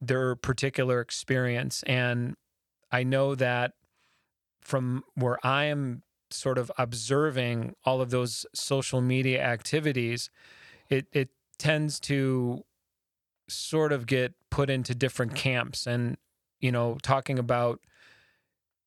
[0.01, 1.83] their particular experience.
[1.83, 2.35] And
[2.91, 3.73] I know that
[4.61, 10.29] from where I am sort of observing all of those social media activities,
[10.89, 12.63] it, it tends to
[13.47, 16.17] sort of get put into different camps and,
[16.59, 17.79] you know, talking about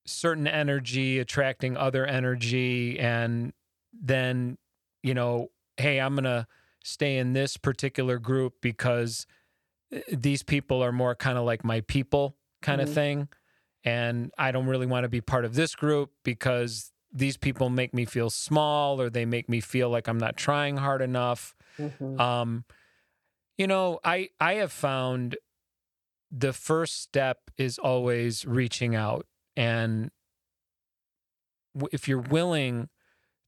[0.06, 3.52] certain energy attracting other energy and
[3.92, 4.56] then
[5.02, 6.46] you know hey i'm going to
[6.82, 9.26] stay in this particular group because
[9.92, 12.84] eh, these people are more kind of like my people kind Mhm.
[12.84, 13.28] of thing
[13.84, 17.92] and i don't really want to be part of this group because these people make
[17.92, 22.18] me feel small or they make me feel like i'm not trying hard enough Mhm.
[22.20, 22.64] um
[23.58, 25.36] you know i i have found
[26.30, 29.26] the first step is always reaching out.
[29.56, 30.10] And
[31.92, 32.88] if you're willing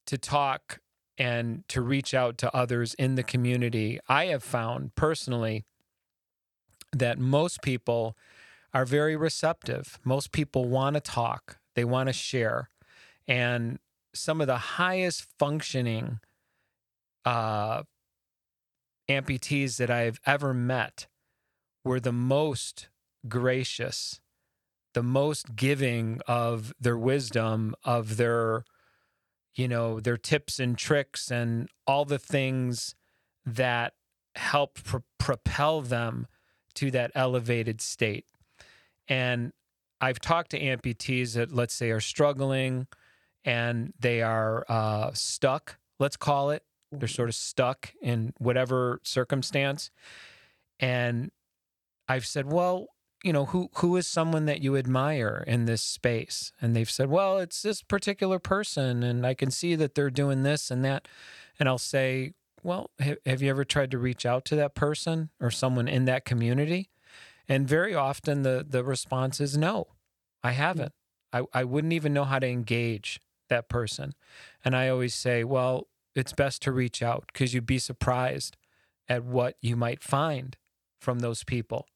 [0.07, 0.81] to talk
[1.19, 5.63] and to reach out to others in the community i have found personally
[6.93, 8.17] that most people
[8.75, 9.99] are very receptive.
[10.05, 11.59] Most people want to talk.
[11.75, 12.71] They want to share.
[13.27, 13.79] And
[14.15, 16.21] some of the highest functioning
[17.25, 17.83] uh,
[19.09, 21.07] amputees that I've ever met
[21.85, 22.89] were the most
[23.29, 24.21] gracious,
[24.95, 28.65] the most giving of their wisdom, of their,
[29.55, 32.95] you know, their tips and tricks and all the things
[33.45, 33.95] that
[34.35, 36.27] help pr- propel them
[36.75, 38.27] to that elevated state.
[39.09, 39.53] And
[40.01, 42.87] I've talked to amputees that, let's say, are struggling
[43.45, 46.65] and they are uh, stuck, let's call it.
[46.91, 49.91] They're sort of stuck in whatever circumstance.
[50.79, 51.31] And
[52.09, 52.89] I've said, well,
[53.23, 56.53] you know, who who is someone that you admire in this space?
[56.61, 60.43] And they've said, well, it's this particular person, and I can see that they're doing
[60.43, 61.07] this and that.
[61.59, 62.33] And I'll say,
[62.63, 66.05] well, have, have you ever tried to reach out to that person or someone in
[66.07, 66.91] that community?
[67.49, 69.89] And very often the the response is no,
[70.43, 70.59] I hmm.
[70.59, 70.93] haven't.
[71.33, 74.15] I, I wouldn't even know how to engage that person.
[74.65, 78.57] And I always say, well, it's best to reach out because you'd be surprised
[79.09, 80.57] at what you might find
[81.03, 81.87] from those people.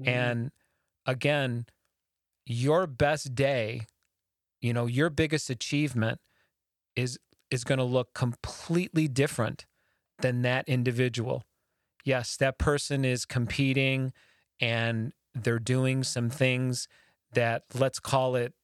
[0.00, 0.08] Mm-hmm.
[0.08, 0.50] And
[1.04, 1.66] again,
[2.46, 3.82] your best day,
[4.60, 6.20] you know, your biggest achievement
[6.94, 7.18] is
[7.50, 9.66] is going to look completely different
[10.20, 11.44] than that individual.
[12.04, 14.12] Yes, that person is competing
[14.60, 16.88] and they're doing some things
[17.32, 18.54] that let's call it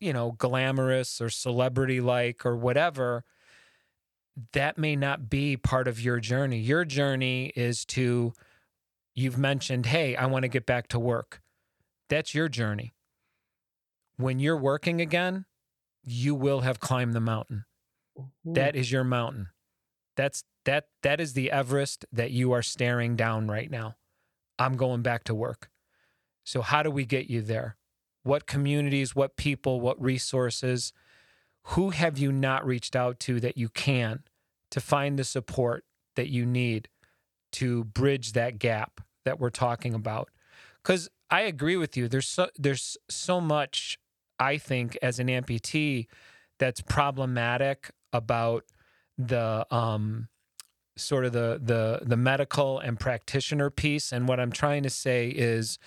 [0.00, 3.24] you know glamorous or celebrity like or whatever
[4.52, 8.32] that may not be part of your journey your journey is to
[9.14, 11.40] you've mentioned hey i want to get back to work.
[12.08, 12.92] That's your journey.
[14.16, 15.46] When you're working again
[16.04, 17.64] you will have climbed the mountain.
[18.18, 18.52] Mm-hmm.
[18.54, 19.48] that is your mountain.
[20.16, 23.96] That's that that is the everest that you are staring down right now.
[24.58, 25.70] I'm going back to work.
[26.44, 27.76] So how do we get you there?
[28.22, 30.92] What communities, what people, what resources,
[31.68, 34.24] who have you not reached out to that you can
[34.70, 35.84] to find the support
[36.16, 36.88] that you need
[37.52, 40.30] to bridge that gap that we're talking about?
[40.82, 42.08] Because I agree with you.
[42.08, 43.98] There's so, there's so much
[44.38, 46.06] I think as an amputee
[46.58, 48.64] that's problematic about
[49.16, 50.28] the um,
[50.96, 54.12] sort of the the the medical and practitioner piece.
[54.12, 55.78] And what I'm trying to say is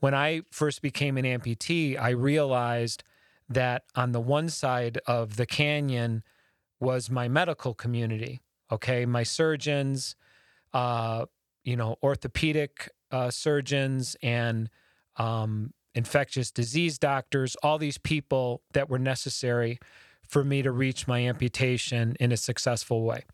[0.00, 3.02] when I first became an amputee, I realized
[3.48, 6.22] that on the one side of the canyon
[6.80, 8.40] was my medical community.
[8.70, 10.14] Okay, my surgeons,
[10.72, 11.26] uh,
[11.64, 14.70] you know, orthopedic uh, surgeons and
[15.16, 19.78] um, infectious disease doctors, all these people that were necessary
[20.26, 23.24] for me to reach my amputation in a successful way.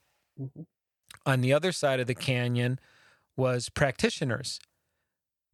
[0.40, 0.62] Mm-hmm.
[1.26, 2.78] On the other side of the canyon
[3.36, 4.60] was practitioners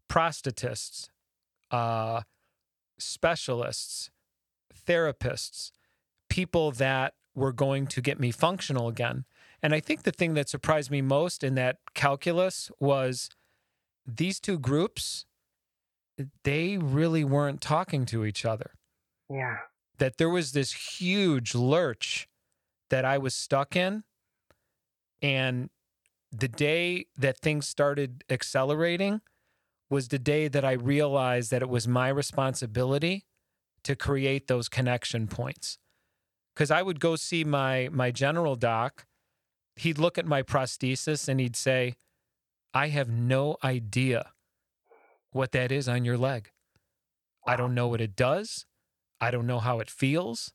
[0.09, 1.09] prosthetists,
[1.71, 2.23] uh,
[2.99, 4.11] specialists,
[4.87, 5.71] therapists,
[6.29, 9.25] people that were going to get me functional again.
[9.63, 13.29] And I think the thing that surprised me most in that calculus was
[14.07, 15.27] these two groups,
[16.45, 18.73] they really weren't talking to each other.
[19.29, 19.59] Yeah.
[19.99, 22.27] That there was this huge lurch
[22.89, 24.05] that I was stuck in.
[25.21, 25.69] And
[26.33, 29.21] the day that things started accelerating,
[29.91, 33.27] was the day that I realized that it was my responsibility
[33.83, 35.79] to create those connection points.
[36.55, 39.07] Cuz I would go see my my general doc,
[39.81, 41.97] he'd look at my prosthesis and he'd say,
[42.73, 44.33] "I have no idea
[45.31, 46.51] what that is on your leg.
[47.47, 48.67] I don't know what it does.
[49.21, 50.53] I don't know how it feels.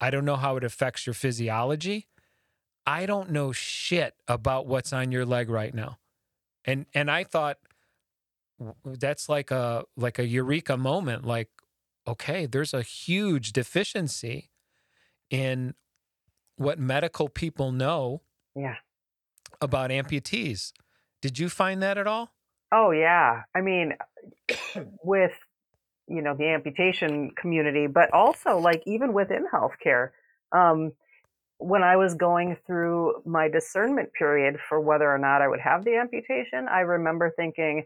[0.00, 2.08] I don't know how it affects your physiology.
[2.86, 5.98] I don't know shit about what's on your leg right now."
[6.64, 7.58] And and I thought
[8.84, 11.50] that's like a like a eureka moment like
[12.06, 14.50] okay there's a huge deficiency
[15.28, 15.74] in
[16.56, 18.22] what medical people know
[18.56, 18.76] yeah.
[19.60, 20.72] about amputees.
[21.22, 22.34] Did you find that at all?
[22.72, 23.42] Oh yeah.
[23.54, 23.94] I mean
[25.04, 25.32] with
[26.08, 30.10] you know the amputation community but also like even within healthcare
[30.52, 30.92] um
[31.56, 35.82] when i was going through my discernment period for whether or not i would have
[35.82, 37.84] the amputation i remember thinking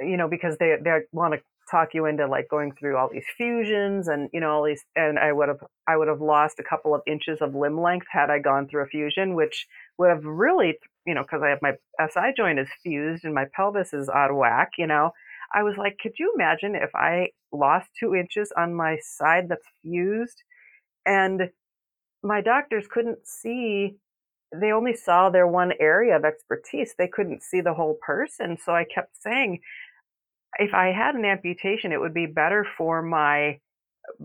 [0.00, 1.40] you know, because they they want to
[1.70, 5.18] talk you into like going through all these fusions and you know all these and
[5.18, 8.30] I would have I would have lost a couple of inches of limb length had
[8.30, 9.66] I gone through a fusion, which
[9.98, 13.46] would have really you know because I have my SI joint is fused and my
[13.54, 14.72] pelvis is out of whack.
[14.78, 15.12] You know,
[15.54, 19.66] I was like, could you imagine if I lost two inches on my side that's
[19.82, 20.42] fused,
[21.06, 21.50] and
[22.22, 23.96] my doctors couldn't see
[24.52, 26.94] they only saw their one area of expertise.
[26.96, 28.56] They couldn't see the whole person.
[28.64, 29.60] So I kept saying,
[30.58, 33.58] if I had an amputation, it would be better for my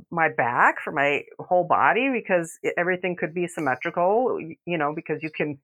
[0.09, 5.29] my back, for my whole body, because everything could be symmetrical, you know, because you
[5.29, 5.57] can,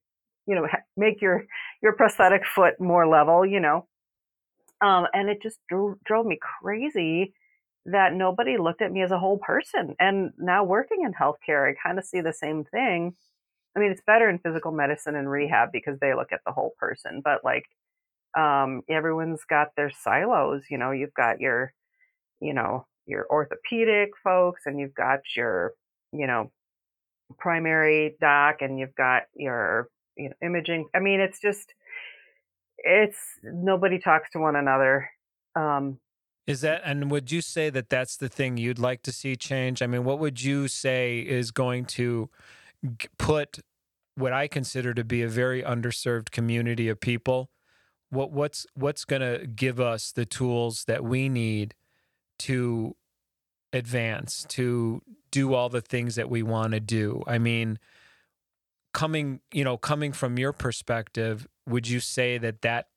[0.45, 1.45] you know, make your,
[1.82, 3.88] your prosthetic foot more level, you know.
[4.82, 7.34] Um, and it just drove, drove me crazy
[7.86, 9.95] that nobody looked at me as a whole person.
[9.99, 13.16] And now working in healthcare, I kind of see the same thing.
[13.76, 16.74] I mean, it's better in physical medicine and rehab because they look at the whole
[16.78, 17.66] person, but like,
[18.38, 21.73] um, everyone's got their silos, you know, you've got your,
[22.39, 25.73] you know, your orthopedic folks and you've got your,
[26.11, 26.51] you know,
[27.38, 30.88] primary doc and you've got your, you know, imaging.
[30.95, 31.73] I mean, it's just,
[32.77, 35.09] it's nobody talks to one another.
[35.55, 35.99] Um,
[36.47, 39.82] is that, and would you say that that's the thing you'd like to see change?
[39.82, 42.30] I mean, what would you say is going to
[43.17, 43.59] put
[44.15, 47.49] what I consider to be a very underserved community of people?
[48.10, 51.76] What what's what's going to give us the tools that we need
[52.39, 52.95] to
[53.72, 55.01] advance, to
[55.32, 57.22] do all the things that we want to do?
[57.28, 57.78] I mean,
[58.93, 62.88] coming, you know, coming from your perspective, would you say that that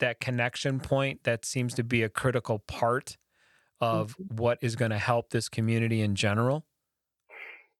[0.00, 3.16] that connection point that seems to be a critical part
[3.80, 4.36] of mm-hmm.
[4.36, 6.64] what is going to help this community in general?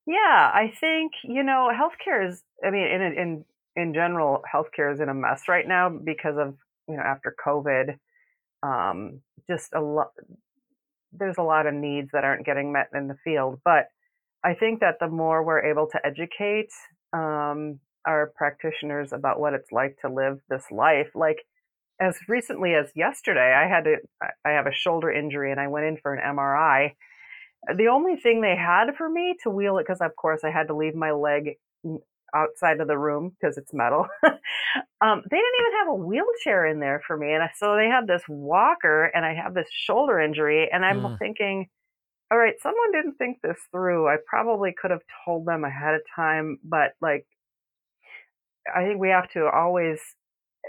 [0.05, 2.43] Yeah, I think you know healthcare is.
[2.65, 6.55] I mean, in in in general, healthcare is in a mess right now because of
[6.87, 7.97] you know after COVID,
[8.63, 10.11] um, just a lot.
[11.11, 13.87] There's a lot of needs that aren't getting met in the field, but
[14.43, 16.71] I think that the more we're able to educate
[17.13, 21.39] um, our practitioners about what it's like to live this life, like
[21.99, 23.95] as recently as yesterday, I had to,
[24.45, 26.91] I have a shoulder injury and I went in for an MRI.
[27.75, 30.67] The only thing they had for me to wheel it, because of course I had
[30.67, 31.57] to leave my leg
[32.33, 34.07] outside of the room because it's metal.
[35.01, 37.33] um, they didn't even have a wheelchair in there for me.
[37.33, 40.69] And so they had this walker and I have this shoulder injury.
[40.71, 41.19] And I'm mm.
[41.19, 41.67] thinking,
[42.31, 44.07] all right, someone didn't think this through.
[44.07, 47.25] I probably could have told them ahead of time, but like,
[48.73, 49.99] I think we have to always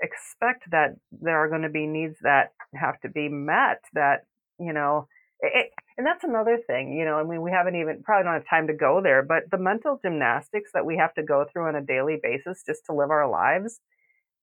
[0.02, 4.24] expect that there are going to be needs that have to be met that
[4.58, 5.08] you know
[5.40, 8.48] it, and that's another thing you know i mean we haven't even probably don't have
[8.48, 11.76] time to go there but the mental gymnastics that we have to go through on
[11.76, 13.80] a daily basis just to live our lives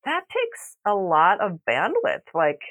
[0.06, 2.62] that takes a lot of bandwidth like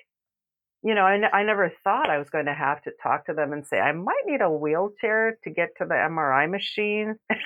[0.83, 3.35] you know I, n- I never thought i was going to have to talk to
[3.35, 7.17] them and say i might need a wheelchair to get to the mri machine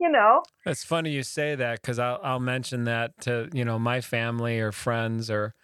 [0.00, 0.42] you know.
[0.66, 4.60] It's funny you say that because I'll I'll mention that to you know my family
[4.60, 5.54] or friends or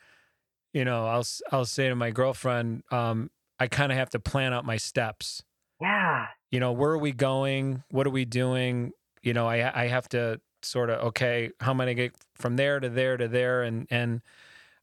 [0.73, 4.53] you know I'll I'll say to my girlfriend, um, I kind of have to plan
[4.53, 5.43] out my steps.
[5.81, 6.27] Yeah.
[6.51, 7.83] You know, where are we going?
[7.91, 8.93] What are we doing?
[9.23, 12.57] You know, I I have to sort of okay, how am I gonna get from
[12.57, 13.63] there to there to there?
[13.63, 14.23] And and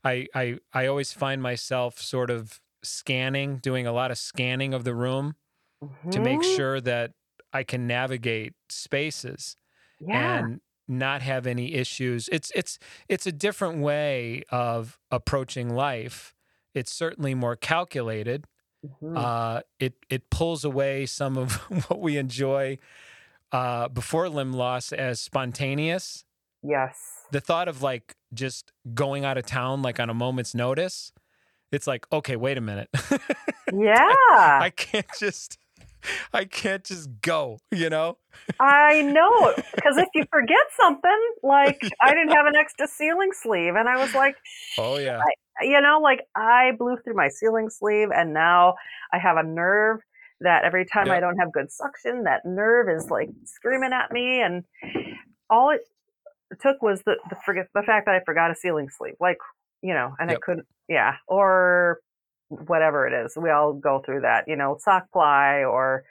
[0.04, 4.84] I I I always find myself sort of scanning, doing a lot of scanning of
[4.84, 5.36] the room
[5.84, 6.10] mm-hmm.
[6.10, 6.56] to make mm-hmm.
[6.56, 7.12] sure that
[7.52, 9.58] I can navigate spaces
[10.00, 10.40] yeah.
[10.40, 12.30] and not have any issues.
[12.32, 16.34] It's it's it's a different way of approaching life.
[16.74, 18.46] It's certainly more calculated.
[18.86, 19.18] Mm-hmm.
[19.18, 21.54] Uh, it it pulls away some of
[21.88, 22.78] what we enjoy
[23.52, 26.26] uh, before limb loss as spontaneous.
[26.62, 27.26] Yes.
[27.32, 31.12] The thought of like just going out of town like on a moment's notice,
[31.72, 32.90] it's like okay, wait a minute.
[33.74, 34.14] yeah.
[34.62, 35.58] I can't just
[36.34, 38.18] I can't just go, you know?
[38.60, 39.54] I know.
[39.76, 43.98] Because if you forget something, like I didn't have an extra sealing sleeve, and I
[43.98, 44.36] was like,
[44.78, 45.20] oh, yeah.
[45.20, 48.76] I, you know, like I blew through my sealing sleeve, and now
[49.12, 50.00] I have a nerve
[50.42, 51.18] that every time yep.
[51.18, 54.42] I don't have good suction, that nerve is like screaming at me.
[54.42, 54.64] And
[55.50, 55.82] all it
[56.62, 59.16] took was the, the, forget, the fact that I forgot a sealing sleeve.
[59.20, 59.38] Like,
[59.82, 60.38] you know, and yep.
[60.38, 61.16] I couldn't, yeah.
[61.28, 62.00] Or
[62.50, 63.34] whatever it is.
[63.36, 66.04] We all go through that, you know, sock ply or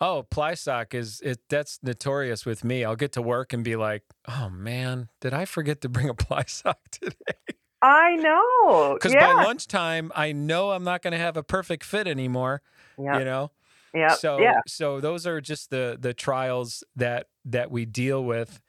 [0.00, 2.84] Oh, ply sock is it that's notorious with me.
[2.84, 6.14] I'll get to work and be like, "Oh man, did I forget to bring a
[6.26, 7.49] ply sock today?"
[7.82, 8.98] I know.
[9.00, 9.34] Cuz yeah.
[9.34, 12.62] by lunchtime, I know I'm not going to have a perfect fit anymore,
[12.98, 13.18] yep.
[13.18, 13.50] you know?
[13.94, 14.14] Yeah.
[14.14, 14.60] So yeah.
[14.66, 18.60] so those are just the the trials that that we deal with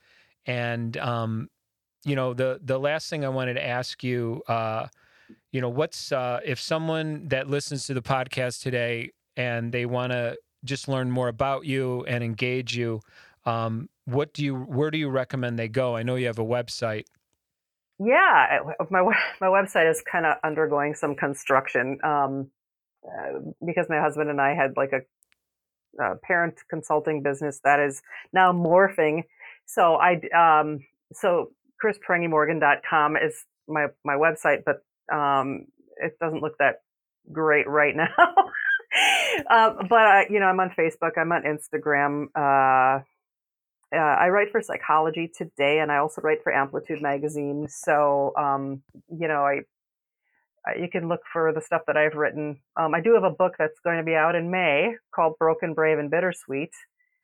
[0.46, 1.50] and um
[2.04, 4.88] you know, the the last thing I wanted to ask you uh
[5.52, 10.12] you know, what's uh, if someone that listens to the podcast today and they want
[10.12, 13.02] to just learn more about you and engage you,
[13.46, 15.96] um, what do you where do you recommend they go?
[15.96, 17.06] I know you have a website.
[18.04, 19.02] Yeah, my
[19.42, 22.50] my website is kind of undergoing some construction um,
[23.06, 28.02] uh, because my husband and I had like a, a, parent consulting business that is
[28.34, 29.24] now morphing.
[29.66, 30.80] So I um,
[31.14, 31.52] so
[31.84, 34.84] chrisprangemorgan.com is my my website, but
[35.16, 36.82] um, it doesn't look that
[37.32, 38.10] great right now.
[39.50, 41.12] uh, but uh, you know, I'm on Facebook.
[41.18, 42.28] I'm on Instagram.
[43.94, 47.68] Uh, I write for Psychology Today, and I also write for Amplitude Magazine.
[47.70, 49.62] So, um, you know, I
[50.80, 52.60] you can look for the stuff that I've written.
[52.78, 55.74] Um, I do have a book that's going to be out in May called Broken,
[55.74, 56.72] Brave, and Bittersweet.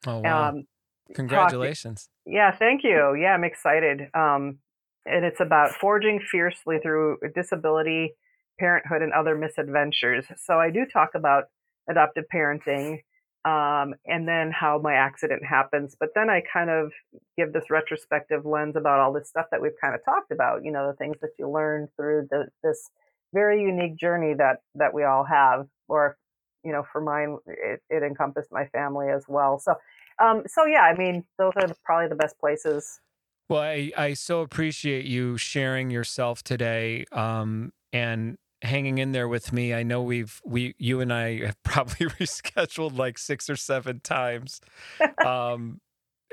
[0.06, 0.50] Oh wow!
[0.50, 0.68] Um,
[1.14, 2.10] Congratulations!
[2.26, 3.16] Talk, yeah, thank you.
[3.16, 4.10] Yeah, I'm excited.
[4.14, 4.60] Um,
[5.06, 8.14] and it's about forging fiercely through disability,
[8.60, 10.26] parenthood, and other misadventures.
[10.46, 11.46] So I do talk about
[11.90, 13.00] adoptive parenting
[13.48, 15.96] um, and then how my accident happens.
[15.98, 16.92] But then I kind of
[17.38, 20.66] give this retrospective lens about all this stuff that we've kind of talked about.
[20.66, 22.90] You know, the things that you learn through the, this
[23.34, 25.68] very unique journey that that we all have.
[25.88, 26.18] Or,
[26.66, 29.60] you know, for mine, it, it encompassed my family as well.
[29.60, 29.76] So,
[30.22, 33.00] um, so yeah, I mean, those are probably the best places.
[33.48, 37.06] Well, I, I so appreciate you sharing yourself today.
[37.14, 39.74] Um, and hanging in there with me.
[39.74, 44.62] I know we've we you and I have probably rescheduled like six or seven times,
[45.26, 45.80] um,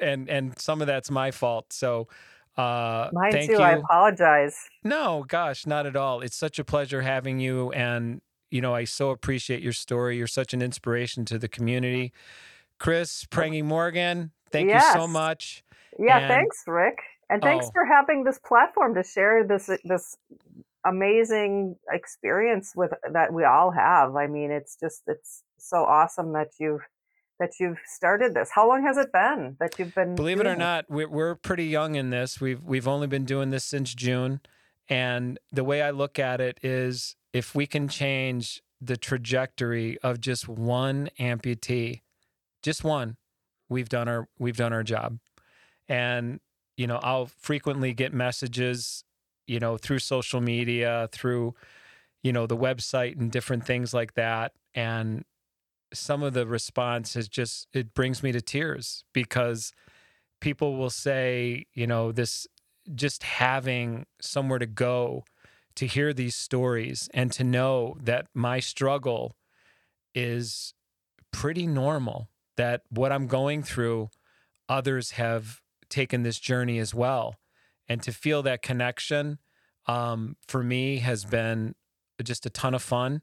[0.00, 1.72] and and some of that's my fault.
[1.72, 2.08] So.
[2.56, 3.56] Uh, Mine thank too.
[3.56, 3.58] You.
[3.58, 4.56] I apologize.
[4.84, 6.20] No, gosh, not at all.
[6.20, 10.18] It's such a pleasure having you, and you know I so appreciate your story.
[10.18, 12.12] You're such an inspiration to the community.
[12.78, 14.84] Chris Prange-Morgan, thank yes.
[14.84, 15.64] you so much.
[15.98, 16.98] Yeah, and, thanks, Rick,
[17.28, 20.16] and thanks oh, for having this platform to share this this
[20.84, 24.16] amazing experience with that we all have.
[24.16, 26.82] I mean, it's just it's so awesome that you've
[27.40, 28.50] that you've started this.
[28.54, 30.14] How long has it been that you've been?
[30.14, 32.40] Believe it or not, we're, we're pretty young in this.
[32.40, 34.40] We've we've only been doing this since June,
[34.88, 40.20] and the way I look at it is, if we can change the trajectory of
[40.20, 42.02] just one amputee,
[42.62, 43.16] just one,
[43.68, 45.18] we've done our we've done our job.
[45.88, 46.40] And
[46.76, 49.04] you know, I'll frequently get messages
[49.46, 51.54] you know, through social media, through,
[52.22, 54.52] you know, the website and different things like that.
[54.74, 55.24] And
[55.92, 59.72] some of the response is just, it brings me to tears because
[60.40, 62.46] people will say, you know, this
[62.94, 65.24] just having somewhere to go
[65.76, 69.36] to hear these stories and to know that my struggle
[70.14, 70.74] is
[71.32, 74.10] pretty normal, that what I'm going through,
[74.68, 77.36] others have taken this journey as well
[77.88, 79.38] and to feel that connection
[79.86, 81.74] um, for me has been
[82.22, 83.22] just a ton of fun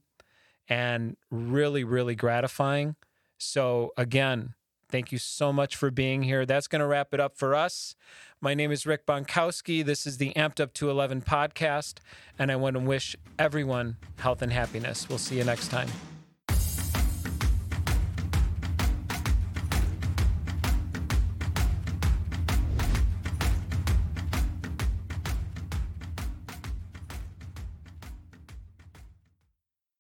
[0.68, 2.96] and really really gratifying.
[3.38, 4.54] So again
[4.90, 6.46] thank you so much for being here.
[6.46, 7.96] That's going to wrap it up for us.
[8.42, 9.86] My name is rick Bontkowski.
[9.86, 12.00] This is the amped up to 11 podcast
[12.38, 15.08] and i want to wish everyone health and happiness.
[15.08, 15.88] We'll see you next time